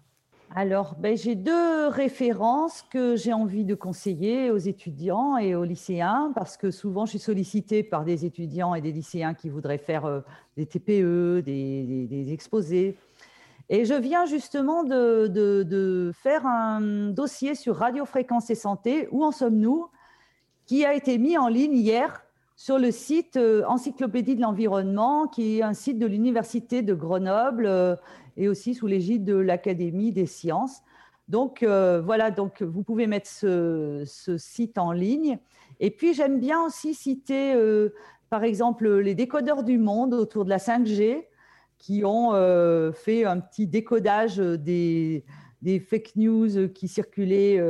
[0.55, 6.33] Alors, ben, j'ai deux références que j'ai envie de conseiller aux étudiants et aux lycéens,
[6.35, 10.07] parce que souvent je suis sollicitée par des étudiants et des lycéens qui voudraient faire
[10.07, 10.21] euh,
[10.57, 12.97] des TPE, des, exposés.
[13.69, 19.33] Et je viens justement de, de, faire un dossier sur radiofréquence et santé, où en
[19.33, 19.89] sommes-nous
[20.65, 22.23] qui a été mis en ligne hier
[22.59, 27.67] sur le site euh, Encyclopédie de l'environnement, qui est un site de l'Université de Grenoble
[27.67, 27.95] euh,
[28.37, 30.83] et aussi sous l'égide de l'Académie des sciences.
[31.29, 34.05] Donc euh, voilà, donc vous pouvez mettre ce,
[34.39, 35.39] site en ligne.
[35.79, 37.55] Et puis j'aime bien aussi citer,
[38.29, 41.27] par exemple, les décodeurs du monde autour de la 5G,
[41.79, 42.33] qui ont
[42.93, 45.25] fait un petit décodage des,
[45.63, 47.61] fake news qui circulaient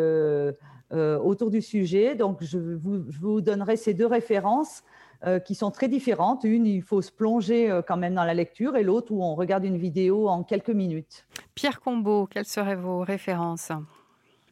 [0.91, 2.15] autour du sujet.
[2.15, 4.83] Donc, je vous, donnerai ces deux références
[5.27, 6.45] euh, qui sont très différentes.
[6.45, 9.35] Une, il faut se plonger euh, quand même dans la lecture et l'autre où on
[9.35, 11.27] regarde une vidéo en quelques minutes.
[11.57, 13.73] Pierre Combeau, quelles seraient vos références?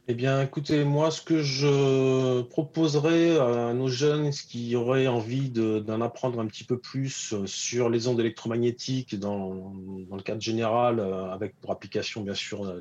[0.09, 6.01] Eh bien, écoutez, moi, ce que je proposerais à nos jeunes qui auraient envie d'en
[6.01, 9.73] apprendre un petit peu plus sur les ondes électromagnétiques dans,
[10.13, 12.79] le cadre général, avec pour application, bien sûr,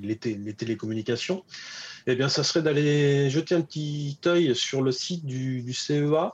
[0.00, 0.16] les,
[0.54, 1.44] télécommunications,
[2.06, 6.32] eh bien, ça serait d'aller jeter un petit œil sur le site du, CEA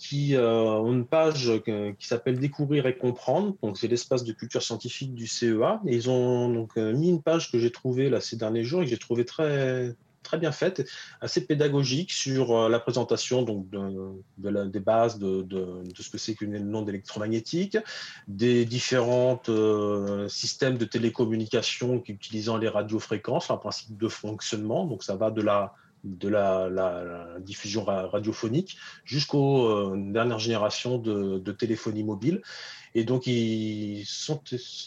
[0.00, 1.52] qui ont une page
[1.98, 3.54] qui s'appelle Découvrir et comprendre.
[3.62, 5.80] Donc, c'est l'espace de culture scientifique du CEA.
[5.84, 8.90] Ils ont donc mis une page que j'ai trouvée là ces derniers jours et que
[8.90, 10.88] j'ai trouvé très très bien faite,
[11.20, 15.44] assez pédagogique sur euh, la présentation donc, de, des bases de,
[15.98, 17.76] ce que c'est qu'une onde électromagnétique,
[18.28, 24.86] des différents euh, systèmes de télécommunication utilisant les radiofréquences, un principe de fonctionnement.
[24.86, 25.74] Donc ça va de la
[26.04, 32.42] de la, diffusion radiophonique jusqu'aux euh, dernières générations de, téléphonie mobile.
[32.94, 34.42] Et donc, ils sont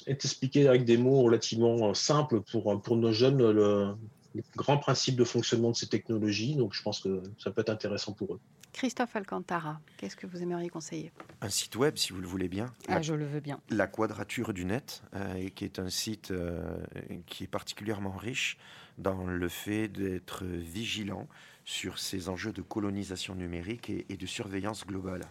[0.08, 3.96] expliqués avec des mots relativement simples pour, pour nos jeunes, le,
[4.36, 6.56] les grands principes de fonctionnement de ces technologies.
[6.56, 8.40] Donc, je pense que ça peut être intéressant pour eux.
[8.74, 11.12] Christophe Alcantara, qu'est-ce que vous aimeriez conseiller?
[11.42, 12.74] Un site web, si vous le voulez bien.
[12.88, 13.60] Ah, je le veux bien.
[13.70, 16.62] La Quadrature du Net, euh, qui est un site euh,
[17.28, 18.58] qui est particulièrement riche
[18.98, 21.28] dans le fait d'être vigilant
[21.66, 25.24] sur ces enjeux de colonisation numérique et de surveillance globale.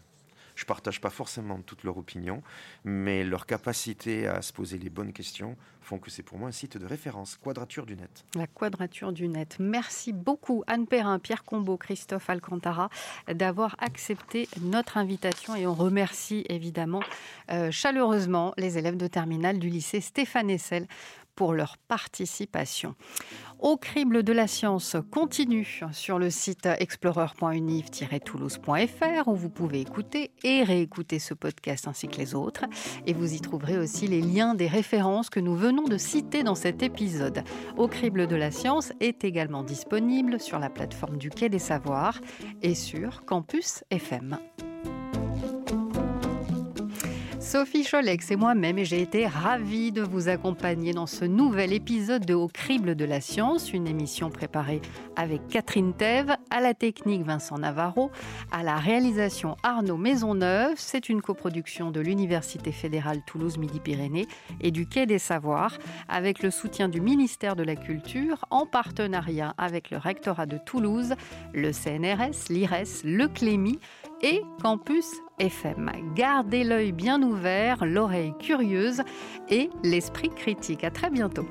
[0.55, 2.43] Je ne partage pas forcément toute leur opinion,
[2.85, 6.53] mais leur capacité à se poser les bonnes questions font que c'est pour moi un
[6.53, 8.25] site de référence, Quadrature du Net.
[8.37, 9.57] La Quadrature du Net.
[9.59, 12.89] Merci beaucoup Anne Perrin, Pierre Combeau, Christophe Alcantara
[13.33, 17.03] d'avoir accepté notre invitation et on remercie évidemment
[17.51, 20.87] euh, chaleureusement les élèves de terminale du lycée Stéphane Essel
[21.35, 22.95] pour leur participation.
[23.59, 30.65] Au crible de la science continue sur le site explorer.univ-toulouse.fr où vous pouvez écouter et
[30.65, 32.65] réécouter ce podcast ainsi que les autres.
[33.07, 36.57] Et vous y trouverez aussi les liens des références que nous venons de citer dans
[36.57, 37.45] cet épisode.
[37.77, 42.21] Au crible de la science est également disponible sur la plateforme du Quai des Savoirs
[42.63, 44.39] et sur Campus FM.
[47.43, 52.25] Sophie Cholex et moi-même et j'ai été ravie de vous accompagner dans ce nouvel épisode
[52.25, 54.81] de Au crible de la science, une émission préparée
[55.17, 58.13] avec Catherine Thève, à la technique Vincent Navarro,
[58.53, 60.75] à la réalisation Arnaud Maisonneuve.
[60.77, 64.29] C'est une coproduction de l'Université fédérale Toulouse-Midi-Pyrénées
[64.61, 65.79] et du Quai des Savoirs
[66.09, 71.15] avec le soutien du ministère de la Culture en partenariat avec le rectorat de Toulouse,
[71.53, 73.81] le CNRS, l'IRES, le CLÉMI
[74.23, 75.07] et Campus
[75.39, 75.91] FM.
[76.15, 79.03] Gardez l'œil bien ouvert, l'oreille curieuse
[79.49, 80.85] et l'esprit critique.
[80.85, 81.47] À très bientôt.